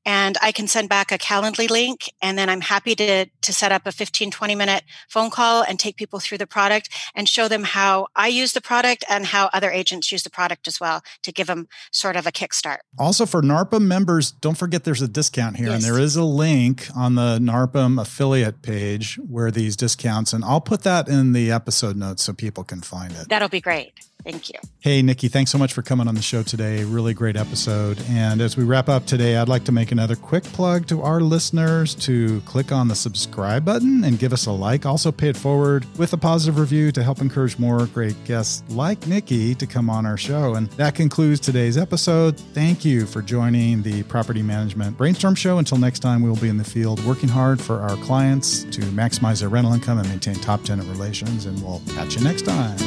and 0.05 0.37
I 0.41 0.51
can 0.51 0.67
send 0.67 0.89
back 0.89 1.11
a 1.11 1.17
Calendly 1.17 1.69
link, 1.69 2.11
and 2.21 2.37
then 2.37 2.49
I'm 2.49 2.61
happy 2.61 2.95
to, 2.95 3.25
to 3.25 3.53
set 3.53 3.71
up 3.71 3.87
a 3.87 3.91
15, 3.91 4.31
20 4.31 4.55
minute 4.55 4.83
phone 5.07 5.29
call 5.29 5.63
and 5.63 5.79
take 5.79 5.95
people 5.95 6.19
through 6.19 6.37
the 6.37 6.47
product 6.47 6.89
and 7.15 7.27
show 7.27 7.47
them 7.47 7.63
how 7.63 8.07
I 8.15 8.27
use 8.27 8.53
the 8.53 8.61
product 8.61 9.05
and 9.09 9.27
how 9.27 9.49
other 9.53 9.71
agents 9.71 10.11
use 10.11 10.23
the 10.23 10.29
product 10.29 10.67
as 10.67 10.79
well 10.79 11.01
to 11.23 11.31
give 11.31 11.47
them 11.47 11.67
sort 11.91 12.15
of 12.15 12.27
a 12.27 12.31
kickstart. 12.31 12.79
Also, 12.97 13.25
for 13.25 13.41
NARPM 13.41 13.83
members, 13.83 14.31
don't 14.31 14.57
forget 14.57 14.83
there's 14.83 15.01
a 15.01 15.07
discount 15.07 15.57
here, 15.57 15.67
yes. 15.67 15.75
and 15.75 15.83
there 15.83 15.99
is 15.99 16.15
a 16.15 16.23
link 16.23 16.87
on 16.95 17.15
the 17.15 17.39
NARPM 17.39 18.01
affiliate 18.01 18.61
page 18.61 19.17
where 19.27 19.51
these 19.51 19.75
discounts, 19.75 20.33
and 20.33 20.43
I'll 20.43 20.61
put 20.61 20.81
that 20.83 21.07
in 21.07 21.33
the 21.33 21.51
episode 21.51 21.95
notes 21.95 22.23
so 22.23 22.33
people 22.33 22.63
can 22.63 22.81
find 22.89 23.11
it. 23.13 23.29
That'll 23.29 23.49
be 23.49 23.61
great. 23.61 23.93
Thank 24.23 24.49
you. 24.49 24.55
Hey, 24.81 25.01
Nicki, 25.01 25.29
thanks 25.29 25.49
so 25.49 25.57
much 25.57 25.71
for 25.71 25.81
coming 25.81 26.09
on 26.09 26.15
the 26.15 26.21
show 26.21 26.43
today. 26.43 26.83
Really 26.83 27.13
great 27.13 27.37
episode. 27.37 28.01
And 28.09 28.41
as 28.41 28.57
we 28.57 28.65
wrap 28.65 28.89
up 28.89 29.05
today, 29.05 29.37
I'd 29.37 29.47
like 29.47 29.63
to 29.65 29.71
make 29.71 29.93
another 29.93 30.17
quick 30.17 30.43
plug 30.43 30.87
to 30.87 31.01
our 31.01 31.21
listeners 31.21 31.95
to 31.95 32.41
click 32.41 32.73
on 32.73 32.89
the 32.89 32.95
subscribe 32.95 33.63
button 33.63 34.03
and 34.03 34.19
give 34.19 34.33
us 34.33 34.45
a 34.45 34.51
like. 34.51 34.85
Also, 34.85 35.11
pay 35.11 35.29
it 35.29 35.37
forward 35.37 35.85
with 35.97 36.11
a 36.11 36.17
positive 36.17 36.59
review 36.59 36.91
to 36.91 37.01
help 37.01 37.21
encourage 37.21 37.57
more 37.57 37.85
great 37.87 38.21
guests 38.25 38.61
like 38.69 39.07
Nicki 39.07 39.55
to 39.55 39.65
come 39.65 39.89
on 39.89 40.05
our 40.05 40.17
show. 40.17 40.55
And 40.55 40.69
that 40.71 40.95
concludes 40.95 41.39
today's 41.39 41.77
episode. 41.77 42.37
Thank 42.37 42.83
you 42.83 43.05
for 43.05 43.21
joining 43.21 43.83
the 43.83 44.03
Property 44.03 44.41
Management 44.41 44.97
Brainstorm 44.97 45.35
Show. 45.35 45.59
Until 45.59 45.77
next 45.77 45.99
time, 45.99 46.21
we'll 46.21 46.35
be 46.35 46.49
in 46.49 46.57
the 46.57 46.63
field 46.65 47.03
working 47.05 47.29
hard 47.29 47.61
for 47.61 47.79
our 47.79 47.95
clients 48.03 48.63
to 48.65 48.81
maximize 48.81 49.39
their 49.39 49.49
rental 49.49 49.73
income 49.73 49.97
and 49.97 50.09
maintain 50.09 50.35
top 50.35 50.63
tenant 50.63 50.89
relations. 50.89 51.45
And 51.45 51.61
we'll 51.63 51.81
catch 51.95 52.17
you 52.17 52.23
next 52.23 52.45
time. 52.45 52.78